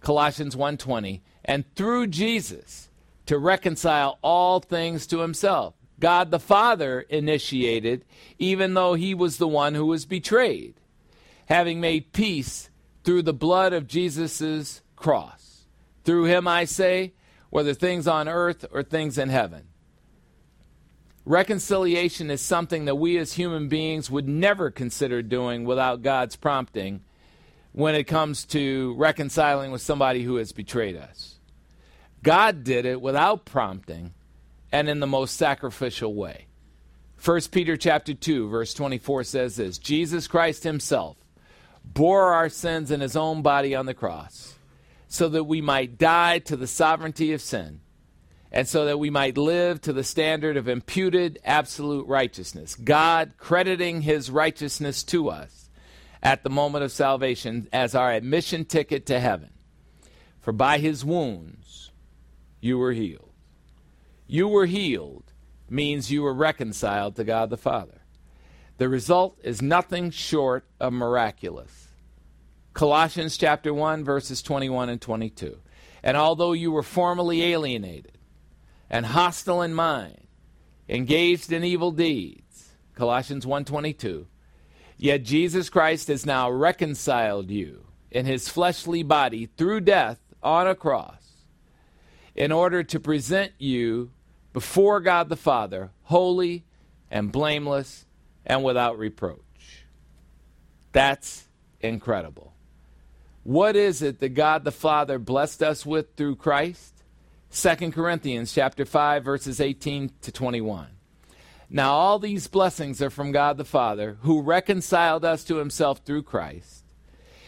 [0.00, 2.88] Colossians 1:20 and through Jesus
[3.26, 5.74] to reconcile all things to himself.
[5.98, 8.04] God the Father initiated
[8.38, 10.74] even though he was the one who was betrayed,
[11.46, 12.70] having made peace
[13.04, 15.39] through the blood of Jesus' cross.
[16.10, 17.12] Through him I say,
[17.50, 19.68] whether things on earth or things in heaven.
[21.24, 27.04] Reconciliation is something that we as human beings would never consider doing without God's prompting
[27.70, 31.38] when it comes to reconciling with somebody who has betrayed us.
[32.24, 34.12] God did it without prompting
[34.72, 36.46] and in the most sacrificial way.
[37.24, 41.18] 1 Peter chapter 2 verse 24 says this, Jesus Christ himself
[41.84, 44.56] bore our sins in his own body on the cross
[45.10, 47.80] so that we might die to the sovereignty of sin
[48.52, 52.76] and so that we might live to the standard of imputed absolute righteousness.
[52.76, 55.68] God crediting his righteousness to us
[56.22, 59.50] at the moment of salvation as our admission ticket to heaven.
[60.40, 61.90] For by his wounds
[62.60, 63.32] you were healed.
[64.28, 65.32] You were healed
[65.68, 68.02] means you were reconciled to God the Father.
[68.78, 71.79] The result is nothing short of miraculous.
[72.72, 75.58] Colossians chapter 1 verses 21 and 22.
[76.02, 78.18] And although you were formerly alienated
[78.88, 80.26] and hostile in mind,
[80.88, 84.26] engaged in evil deeds, Colossians 1:22,
[84.96, 90.74] yet Jesus Christ has now reconciled you in his fleshly body through death on a
[90.74, 91.44] cross
[92.34, 94.10] in order to present you
[94.52, 96.64] before God the Father holy
[97.10, 98.06] and blameless
[98.44, 99.84] and without reproach.
[100.92, 101.48] That's
[101.80, 102.49] incredible.
[103.42, 107.02] What is it that God the Father blessed us with through Christ?
[107.52, 110.86] 2 Corinthians chapter 5 verses 18 to 21.
[111.68, 116.24] Now all these blessings are from God the Father who reconciled us to himself through
[116.24, 116.84] Christ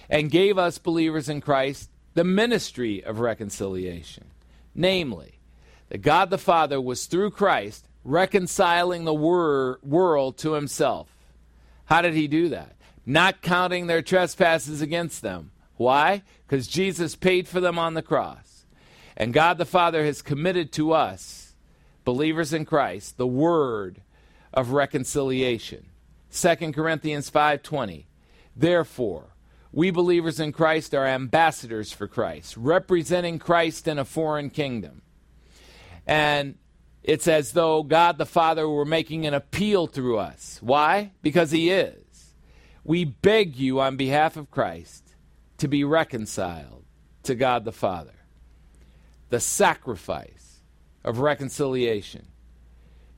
[0.09, 4.31] and gave us believers in Christ the ministry of reconciliation.
[4.75, 5.41] Namely,
[5.89, 11.09] that God the Father was through Christ reconciling the wor- world to himself.
[11.85, 12.77] How did he do that?
[13.05, 15.52] Not counting their trespasses against them.
[15.83, 16.23] Why?
[16.47, 18.65] Because Jesus paid for them on the cross.
[19.17, 21.55] And God the Father has committed to us,
[22.05, 24.01] believers in Christ, the word
[24.55, 25.87] of reconciliation.
[26.31, 28.07] 2 Corinthians 5:20.
[28.55, 29.35] Therefore,
[29.73, 35.03] we believers in Christ are ambassadors for Christ, representing Christ in a foreign kingdom.
[36.07, 36.59] And
[37.03, 40.59] it's as though God the Father were making an appeal through us.
[40.61, 41.11] Why?
[41.23, 42.35] Because He is.
[42.85, 45.02] We beg you on behalf of Christ
[45.63, 46.83] to be reconciled
[47.23, 48.17] to God the Father.
[49.29, 50.61] The sacrifice
[51.05, 52.27] of reconciliation.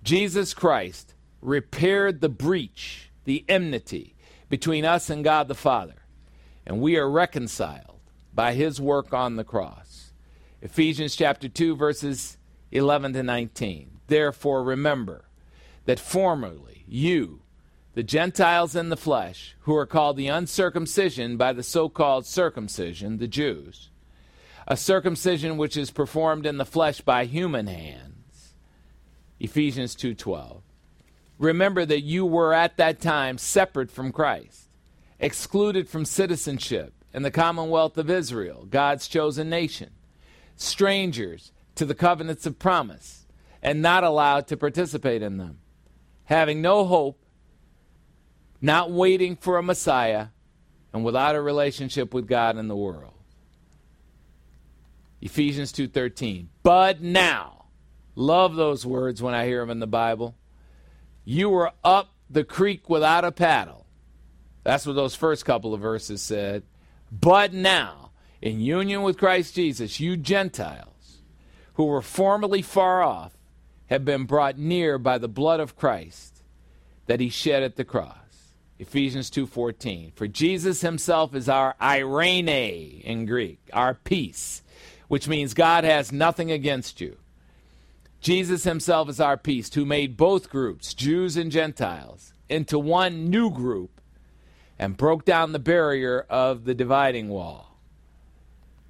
[0.03, 4.15] Jesus Christ repaired the breach, the enmity
[4.51, 6.05] between us and God the Father,
[6.67, 8.01] and we are reconciled
[8.35, 10.13] by his work on the cross.
[10.61, 12.37] Ephesians chapter 2 verses
[12.73, 14.01] 11 to 19.
[14.09, 15.31] Therefore remember
[15.87, 17.41] that formerly you
[17.95, 23.19] the Gentiles in the flesh, who are called the uncircumcision by the so called circumcision,
[23.19, 23.91] the Jews,
[24.67, 28.55] a circumcision which is performed in the flesh by human hands.
[29.39, 30.63] Ephesians 2:12.
[31.39, 34.69] Remember that you were at that time separate from Christ,
[35.19, 39.91] excluded from citizenship in the commonwealth of Israel, God's chosen nation,
[40.57, 43.27] strangers, to the covenants of promise
[43.63, 45.59] and not allowed to participate in them,
[46.25, 47.24] having no hope,
[48.65, 50.29] not waiting for a Messiah,
[50.95, 53.13] and without a relationship with God in the world.
[55.21, 56.49] Ephesians 2:13.
[56.63, 57.67] But now,
[58.15, 60.35] love those words when I hear them in the Bible.
[61.27, 63.85] You were up the creek without a paddle.
[64.63, 66.63] That's what those first couple of verses said.
[67.13, 71.21] But now, in union with Christ Jesus, you Gentiles
[71.75, 73.37] who were formerly far off
[73.89, 76.43] have been brought near by the blood of Christ
[77.07, 78.24] that he shed at the cross.
[78.79, 80.13] Ephesians 2:14.
[80.15, 84.63] For Jesus himself is our eirene in Greek, our peace,
[85.09, 87.17] which means God has nothing against you.
[88.21, 93.51] Jesus himself is our peace, who made both groups, Jews and Gentiles, into one new
[93.51, 94.01] group
[94.79, 97.79] and broke down the barrier of the dividing wall.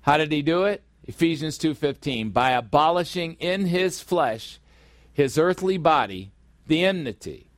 [0.02, 0.82] How did he do it?
[1.06, 4.58] Ephesians 2:15 by abolishing in his flesh
[5.12, 6.32] his earthly body
[6.66, 7.50] the enmity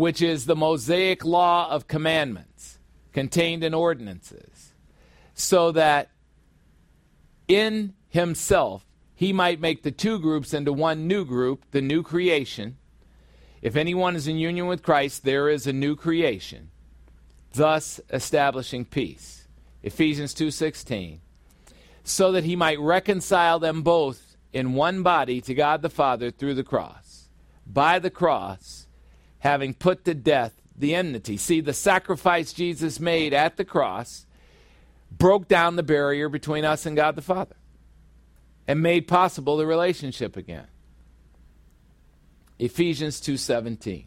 [0.00, 2.78] which is the mosaic law of commandments
[3.12, 4.72] contained in ordinances
[5.34, 6.08] so that
[7.48, 12.78] in himself he might make the two groups into one new group the new creation.
[13.60, 16.70] If anyone is in union with Christ there is a new creation
[17.52, 19.48] thus establishing peace.
[19.82, 21.18] Ephesians 2:16
[22.04, 26.54] so that he might reconcile them both in one body to God the Father through
[26.54, 27.28] the cross.
[27.66, 28.79] By the cross,
[29.40, 31.36] having put to death the enmity.
[31.36, 34.26] See, the sacrifice Jesus made at the cross
[35.10, 37.56] broke down the barrier between us and God the Father
[38.66, 40.66] and made possible the relationship again.
[42.58, 44.06] Ephesians 2:17.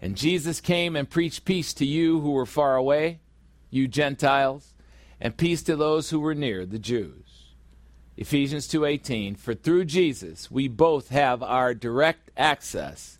[0.00, 3.20] And Jesus came and preached peace to you who were far away,
[3.68, 4.72] you Gentiles,
[5.20, 7.52] and peace to those who were near, the Jews.
[8.16, 13.18] Ephesians 2:18 For through Jesus we both have our direct access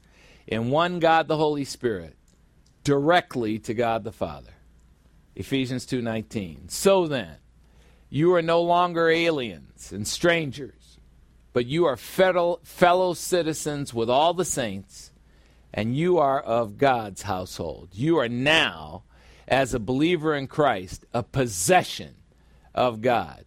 [0.50, 2.16] in one God the Holy Spirit
[2.84, 4.52] directly to God the Father.
[5.34, 7.36] Ephesians 2:19 So then
[8.10, 10.80] you are no longer aliens and strangers
[11.52, 15.12] but you are fellow, fellow citizens with all the saints
[15.72, 17.90] and you are of God's household.
[17.92, 19.04] You are now
[19.46, 22.14] as a believer in Christ a possession
[22.74, 23.44] of God.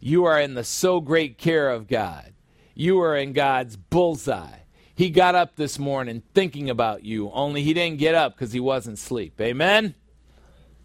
[0.00, 2.32] You are in the so great care of God.
[2.74, 4.60] You are in God's bullseye.
[5.00, 8.60] He got up this morning thinking about you, only he didn't get up because he
[8.60, 9.40] wasn't asleep.
[9.40, 9.94] Amen?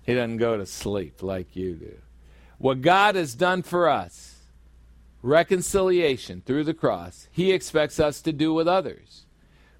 [0.03, 1.97] He doesn't go to sleep like you do.
[2.57, 4.45] What God has done for us,
[5.21, 9.25] reconciliation through the cross, he expects us to do with others.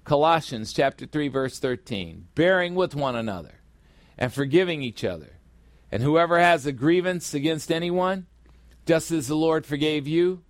[0.04, 3.62] Colossians chapter 3 verse 13, bearing with one another
[4.18, 5.38] and forgiving each other.
[5.90, 8.26] And whoever has a grievance against anyone,
[8.84, 10.42] just as the Lord forgave you,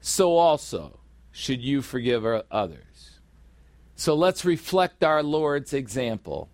[0.00, 0.98] so also
[1.30, 2.89] should you forgive others.
[4.00, 6.48] So let's reflect our Lord's example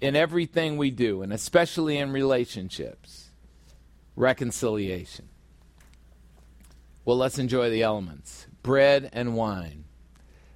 [0.00, 3.32] in everything we do, and especially in relationships.
[4.16, 5.28] Reconciliation.
[7.04, 9.84] Well, let's enjoy the elements bread and wine.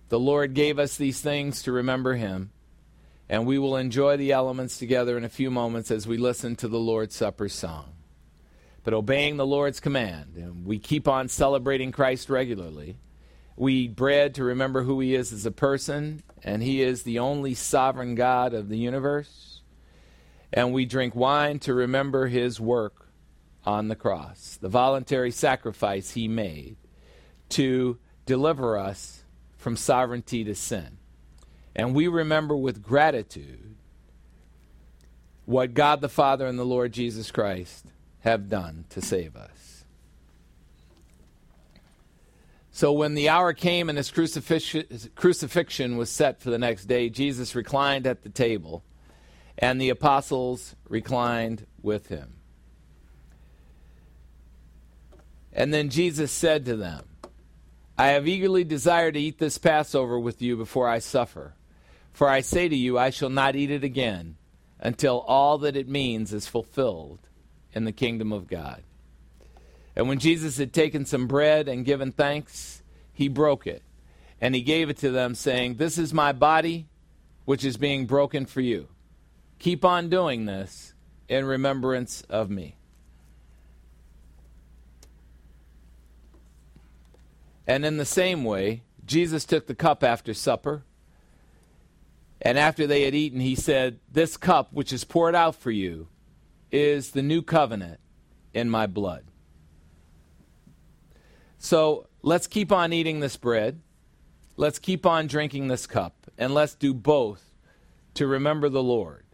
[0.08, 2.52] The Lord gave us these things to remember Him,
[3.28, 6.68] and we will enjoy the elements together in a few moments as we listen to
[6.68, 7.92] the Lord's Supper song.
[8.82, 12.96] But obeying the Lord's command, and we keep on celebrating Christ regularly.
[13.56, 17.18] We eat bread to remember who He is as a person, and He is the
[17.18, 19.62] only sovereign God of the universe.
[20.52, 23.08] And we drink wine to remember His work
[23.64, 26.76] on the cross, the voluntary sacrifice He made
[27.50, 29.24] to deliver us
[29.56, 30.98] from sovereignty to sin.
[31.76, 33.76] And we remember with gratitude
[35.44, 37.86] what God the Father and the Lord Jesus Christ
[38.20, 39.59] have done to save us.
[42.80, 47.10] So when the hour came and his crucifixion, crucifixion was set for the next day,
[47.10, 48.82] Jesus reclined at the table,
[49.58, 52.36] and the apostles reclined with him.
[55.52, 57.04] And then Jesus said to them,
[57.98, 61.52] I have eagerly desired to eat this Passover with you before I suffer.
[62.14, 64.36] For I say to you, I shall not eat it again
[64.78, 67.28] until all that it means is fulfilled
[67.74, 68.82] in the kingdom of God.
[69.96, 73.82] And when Jesus had taken some bread and given thanks, he broke it.
[74.40, 76.86] And he gave it to them, saying, This is my body,
[77.44, 78.88] which is being broken for you.
[79.58, 80.94] Keep on doing this
[81.28, 82.76] in remembrance of me.
[87.66, 90.82] And in the same way, Jesus took the cup after supper.
[92.40, 96.08] And after they had eaten, he said, This cup which is poured out for you
[96.72, 98.00] is the new covenant
[98.54, 99.29] in my blood.
[101.62, 103.82] So let's keep on eating this bread.
[104.56, 106.26] Let's keep on drinking this cup.
[106.38, 107.44] And let's do both
[108.14, 109.24] to remember the Lord.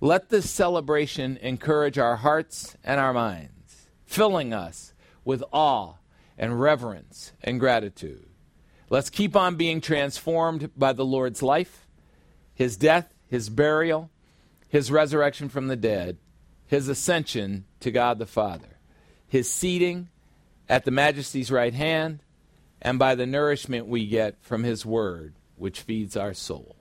[0.00, 4.92] Let this celebration encourage our hearts and our minds, filling us
[5.24, 5.94] with awe
[6.36, 8.28] and reverence and gratitude.
[8.90, 11.86] Let's keep on being transformed by the Lord's life,
[12.54, 14.10] his death, his burial,
[14.68, 16.18] his resurrection from the dead,
[16.66, 18.78] his ascension to God the Father,
[19.28, 20.08] his seating
[20.68, 22.20] at the majesty's right hand,
[22.80, 26.76] and by the nourishment we get from his word, which feeds our soul.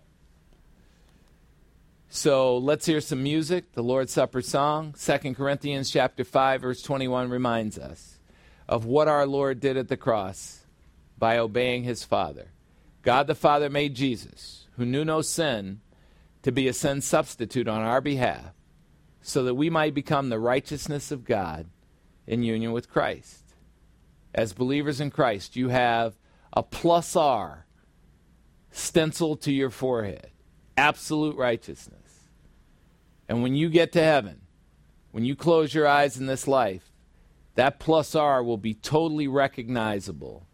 [2.09, 4.95] So let's hear some music, the Lord's Supper song.
[4.97, 8.19] 2 Corinthians chapter 5 verse 21 reminds us
[8.67, 10.65] of what our Lord did at the cross
[11.17, 12.47] by obeying his Father.
[13.01, 15.81] God the Father made Jesus, who knew no sin,
[16.43, 18.53] to be a sin substitute on our behalf,
[19.21, 21.67] so that we might become the righteousness of God
[22.25, 23.46] in union with Christ.
[24.33, 26.17] As believers in Christ, you have
[26.53, 27.65] a plus R
[28.71, 30.31] stenciled to your forehead
[30.77, 32.29] absolute righteousness.
[33.27, 34.41] And when you get to heaven,
[35.11, 36.91] when you close your eyes in this life,
[37.55, 40.45] that plus R will be totally recognizable,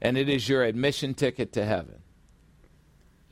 [0.00, 2.02] and it is your admission ticket to heaven.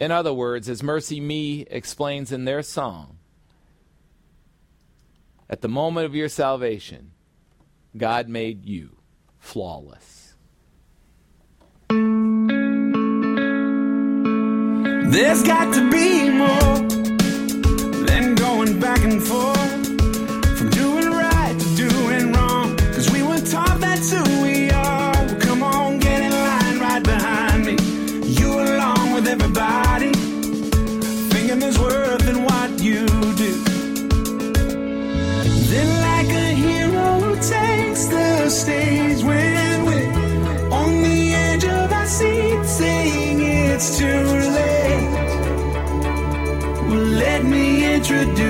[0.01, 3.19] In other words, as MercyMe explains in their song,
[5.49, 7.13] at the moment of your salvation,
[7.97, 8.95] God made you
[9.47, 10.35] flawless.
[15.14, 16.78] There's got to be more
[18.06, 19.66] than going back and forth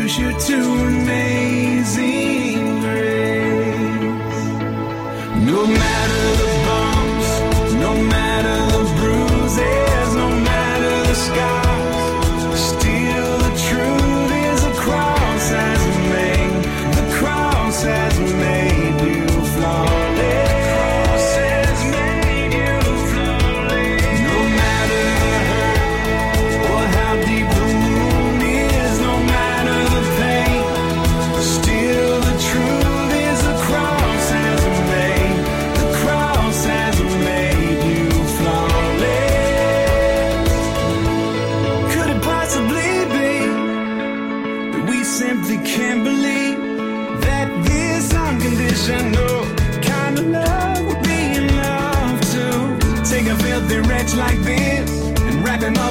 [0.06, 2.15] introduce you to amazing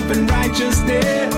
[0.06, 1.35] up in righteousness?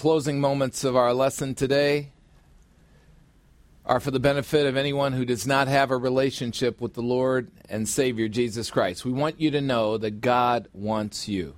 [0.00, 2.10] Closing moments of our lesson today
[3.84, 7.50] are for the benefit of anyone who does not have a relationship with the Lord
[7.68, 9.04] and Savior Jesus Christ.
[9.04, 11.54] We want you to know that God wants you.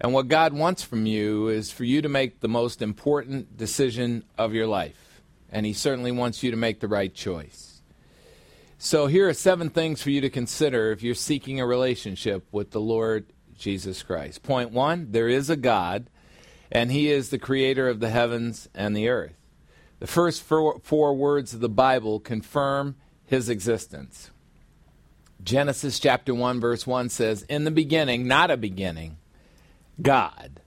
[0.00, 4.24] And what God wants from you is for you to make the most important decision
[4.38, 5.20] of your life.
[5.50, 7.82] And He certainly wants you to make the right choice.
[8.78, 12.70] So, here are seven things for you to consider if you're seeking a relationship with
[12.70, 13.26] the Lord
[13.58, 14.42] Jesus Christ.
[14.42, 16.08] Point one there is a God,
[16.72, 19.34] and He is the creator of the heavens and the earth.
[20.00, 24.30] The first four, four words of the Bible confirm His existence.
[25.44, 29.18] Genesis chapter 1, verse 1 says, In the beginning, not a beginning,
[30.00, 30.60] God.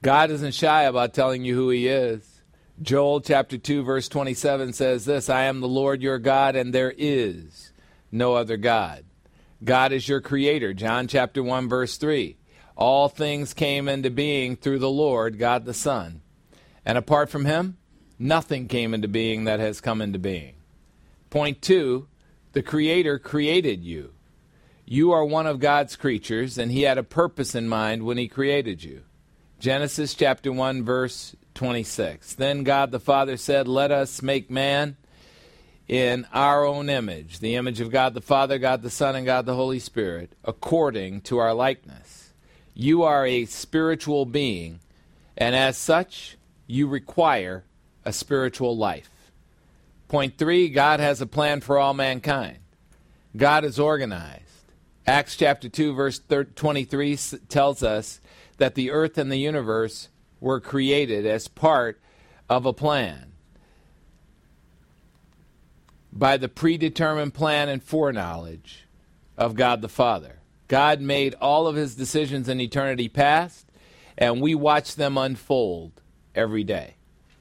[0.00, 2.40] God isn't shy about telling you who He is.
[2.80, 6.94] Joel chapter 2, verse 27 says this I am the Lord your God, and there
[6.96, 7.72] is
[8.12, 9.04] no other God.
[9.62, 10.72] God is your creator.
[10.72, 12.36] John chapter 1, verse 3.
[12.80, 16.22] All things came into being through the Lord, God the Son.
[16.84, 17.76] And apart from Him,
[18.18, 20.54] nothing came into being that has come into being.
[21.28, 22.08] Point two,
[22.52, 24.14] the Creator created you.
[24.86, 28.28] You are one of God's creatures, and He had a purpose in mind when He
[28.28, 29.02] created you.
[29.58, 32.32] Genesis chapter 1, verse 26.
[32.34, 34.96] Then God the Father said, Let us make man
[35.86, 39.44] in our own image, the image of God the Father, God the Son, and God
[39.44, 42.19] the Holy Spirit, according to our likeness.
[42.74, 44.80] You are a spiritual being,
[45.36, 46.36] and as such,
[46.66, 47.64] you require
[48.04, 49.10] a spiritual life.
[50.08, 52.58] Point three God has a plan for all mankind.
[53.36, 54.44] God is organized.
[55.06, 56.20] Acts chapter 2, verse
[56.54, 57.16] 23
[57.48, 58.20] tells us
[58.58, 60.08] that the earth and the universe
[60.40, 62.00] were created as part
[62.48, 63.32] of a plan
[66.12, 68.86] by the predetermined plan and foreknowledge
[69.38, 70.39] of God the Father.
[70.70, 73.66] God made all of his decisions in eternity past,
[74.16, 76.00] and we watch them unfold
[76.32, 76.94] every day.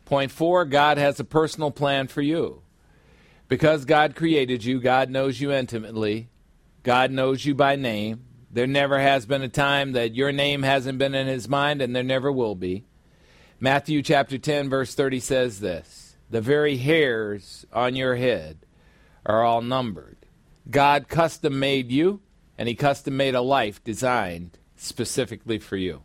[0.04, 2.64] Point four God has a personal plan for you.
[3.48, 6.30] Because God created you, God knows you intimately,
[6.82, 8.26] God knows you by name.
[8.50, 11.96] There never has been a time that your name hasn't been in his mind, and
[11.96, 12.86] there never will be.
[13.60, 18.66] Matthew chapter 10, verse 30 says this The very hairs on your head
[19.24, 20.18] are all numbered.
[20.72, 22.22] God custom made you,
[22.60, 26.04] and he custom made a life designed specifically for you.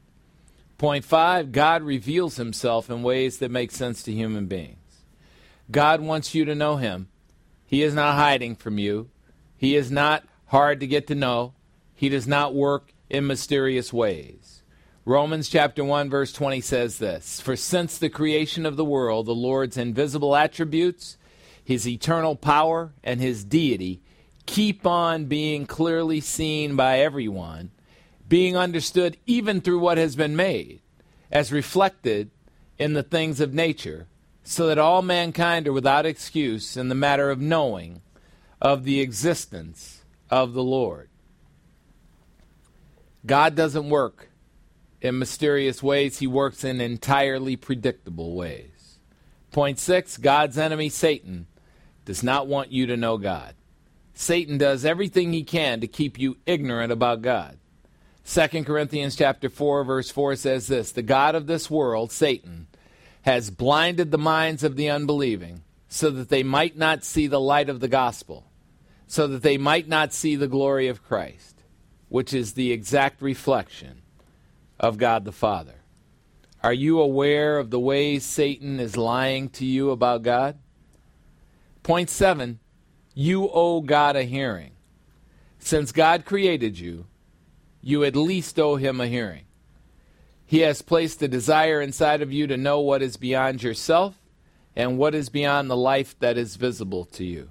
[0.79, 4.79] Point five God reveals himself in ways that make sense to human beings.
[5.69, 7.09] God wants you to know him.
[7.67, 9.11] He is not hiding from you,
[9.57, 11.55] he is not hard to get to know,
[11.93, 14.63] he does not work in mysterious ways.
[15.05, 19.35] Romans chapter 1 verse 20 says this, For since the creation of the world the
[19.35, 21.17] Lord's invisible attributes,
[21.65, 24.04] his eternal power and his deity
[24.47, 27.71] keep on being clearly seen by everyone,
[28.29, 30.81] being understood even through what has been made,
[31.31, 32.31] as reflected
[32.79, 34.07] in the things of nature,
[34.43, 38.03] so that all mankind are without excuse in the matter of knowing
[38.61, 41.09] of the existence of the Lord.
[43.27, 44.29] God doesn't work
[45.01, 48.99] in mysterious ways, He works in entirely predictable ways.
[49.51, 51.47] Point six God's enemy, Satan,
[52.05, 53.55] does not want you to know God.
[54.15, 57.59] Satan does everything he can to keep you ignorant about God.
[58.25, 62.69] 2 Corinthians chapter 4 verse 4 says this, "The god of this world, Satan,
[63.23, 67.69] has blinded the minds of the unbelieving so that they might not see the light
[67.69, 68.47] of the gospel,
[69.07, 71.63] so that they might not see the glory of Christ,
[72.09, 74.03] which is the exact reflection
[74.79, 75.83] of God the Father."
[76.63, 80.57] Are you aware of the ways Satan is lying to you about God?
[81.83, 82.59] Point seven,
[83.15, 84.73] you owe God a hearing.
[85.59, 87.07] Since God created you,
[87.81, 89.45] you at least owe him a hearing.
[90.45, 94.21] He has placed a desire inside of you to know what is beyond yourself
[94.77, 97.51] and what is beyond the life that is visible to you.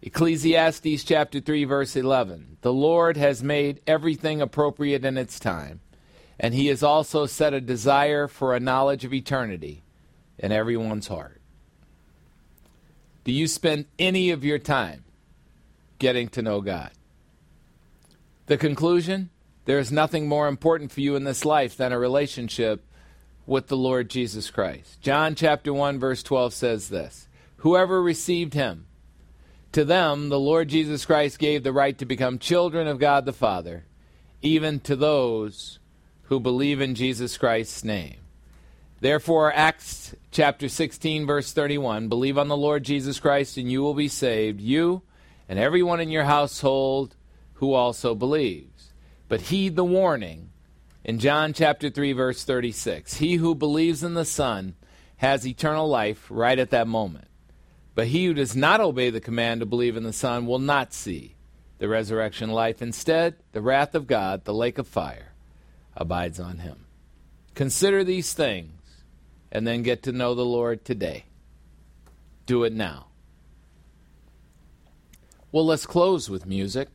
[0.00, 2.58] Ecclesiastes chapter 3 verse 11.
[2.60, 5.80] The Lord has made everything appropriate in its time,
[6.38, 9.82] and he has also set a desire for a knowledge of eternity
[10.38, 11.37] in everyone's heart.
[13.28, 15.04] Do you spend any of your time
[15.98, 16.92] getting to know God?
[18.46, 19.28] The conclusion
[19.66, 22.82] there is nothing more important for you in this life than a relationship
[23.46, 25.02] with the Lord Jesus Christ.
[25.02, 27.28] John chapter 1 verse 12 says this,
[27.58, 28.86] whoever received him
[29.72, 33.34] to them the Lord Jesus Christ gave the right to become children of God the
[33.34, 33.84] Father,
[34.40, 35.80] even to those
[36.22, 38.20] who believe in Jesus Christ's name.
[39.00, 43.94] Therefore, Acts chapter 16, verse 31 believe on the Lord Jesus Christ, and you will
[43.94, 45.02] be saved, you
[45.48, 47.14] and everyone in your household
[47.54, 48.92] who also believes.
[49.28, 50.50] But heed the warning
[51.04, 54.74] In John chapter 3 verse 36, he who believes in the Son
[55.18, 57.28] has eternal life right at that moment.
[57.94, 60.92] But he who does not obey the command to believe in the Son will not
[60.92, 61.36] see
[61.78, 62.82] the resurrection life.
[62.82, 65.32] Instead, the wrath of God, the lake of fire,
[65.96, 66.84] abides on him.
[67.54, 68.77] Consider these things
[69.50, 71.24] and then get to know the Lord today.
[72.46, 73.06] Do it now.
[75.50, 76.88] Well, let's close with music.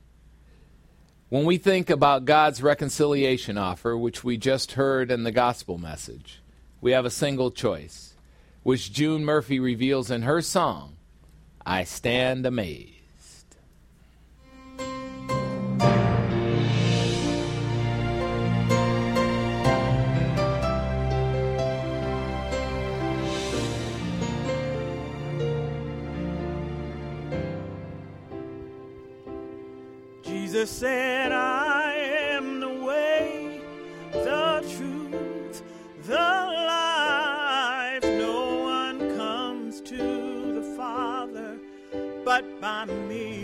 [1.30, 6.44] When we think about God's reconciliation offer, which we just heard in the gospel message,
[6.80, 8.14] we have a single choice,
[8.62, 10.98] which June Murphy reveals in her song,
[11.66, 12.93] I Stand Amazed.
[30.64, 33.60] Jesus said, I am the way,
[34.14, 35.62] the truth,
[36.04, 38.04] the life.
[38.04, 41.60] No one comes to the Father
[42.24, 43.43] but by me.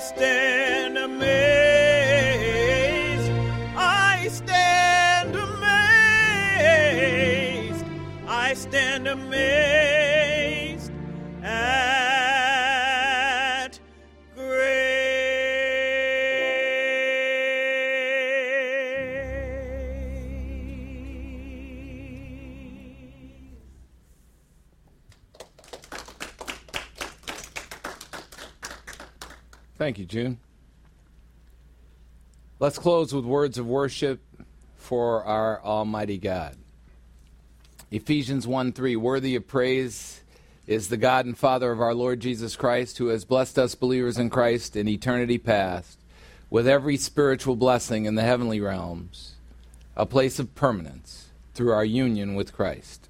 [0.00, 1.28] Stand amazed.
[3.76, 5.64] I stand amazed.
[8.28, 9.97] I stand amazed
[30.08, 30.38] June.
[32.58, 34.20] Let's close with words of worship
[34.76, 36.56] for our Almighty God.
[37.90, 40.22] Ephesians 1 3 Worthy of praise
[40.66, 44.18] is the God and Father of our Lord Jesus Christ, who has blessed us believers
[44.18, 45.98] in Christ in eternity past
[46.50, 49.34] with every spiritual blessing in the heavenly realms,
[49.94, 53.08] a place of permanence through our union with Christ.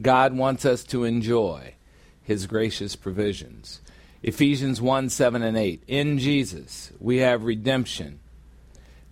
[0.00, 1.74] God wants us to enjoy
[2.22, 3.80] his gracious provisions.
[4.22, 5.82] Ephesians 1 7 and 8.
[5.86, 8.20] In Jesus, we have redemption,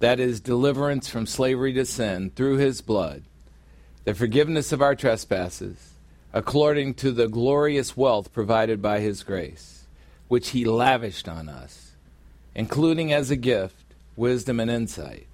[0.00, 3.22] that is, deliverance from slavery to sin through his blood,
[4.04, 5.94] the forgiveness of our trespasses,
[6.34, 9.86] according to the glorious wealth provided by his grace,
[10.28, 11.92] which he lavished on us,
[12.54, 15.26] including as a gift wisdom and insight.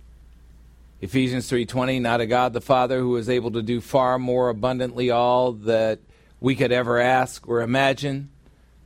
[1.00, 5.10] Ephesians 3:20 Not a God the Father who is able to do far more abundantly
[5.10, 5.98] all that
[6.40, 8.30] we could ever ask or imagine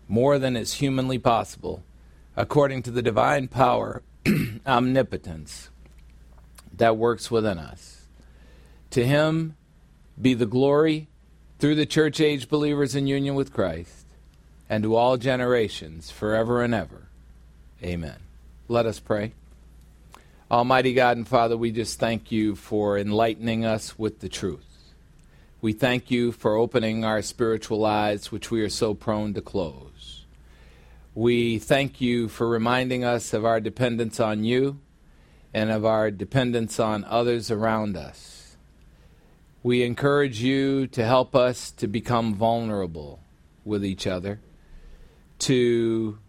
[0.09, 1.83] more than is humanly possible
[2.37, 4.03] according to the divine power
[4.67, 5.71] omnipotence
[6.77, 8.07] that works within us.
[8.91, 9.57] To him
[10.21, 11.09] be the glory
[11.59, 14.07] through the church age believers in union with Christ
[14.69, 17.09] and to all generations forever and ever.
[17.83, 18.19] Amen.
[18.69, 19.33] Let us pray.
[20.51, 24.65] Almighty God and Father, we just thank you for enlightening us with the truth.
[25.61, 29.88] We thank you for opening our spiritual eyes, which we are so prone to close.
[31.19, 34.79] We thank you for reminding us of our dependence on you
[35.53, 38.57] and of our dependence on others around us.
[39.65, 43.19] We encourage you to help us to become vulnerable
[43.65, 44.39] with each other,
[45.41, 46.21] to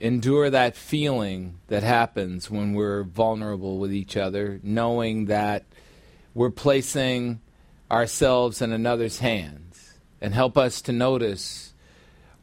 [0.00, 5.64] endure that feeling that happens when we're vulnerable with each other, knowing that
[6.34, 7.40] we're placing
[7.88, 11.73] ourselves in another's hands, and help us to notice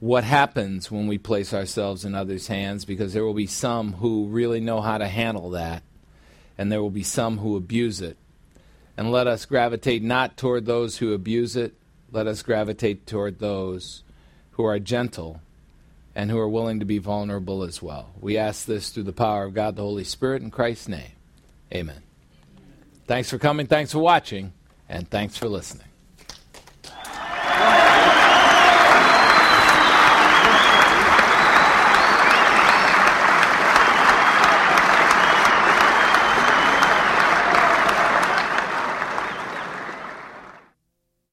[0.02, 4.26] what happens when we place ourselves in others' hands because there will be some who
[4.26, 5.84] really know how to handle that,
[6.58, 8.18] and there will be some who abuse it.
[8.98, 11.76] And let us gravitate not toward those who abuse it,
[12.12, 14.04] let us gravitate toward those
[14.54, 15.40] who are gentle
[16.16, 18.10] and who are willing to be vulnerable as well.
[18.20, 21.12] We ask this through the power of God the Holy Spirit in Christ's name.
[21.72, 22.02] Amen.
[23.06, 24.52] Thanks for coming, thanks for watching,
[24.90, 25.91] and thanks for listening.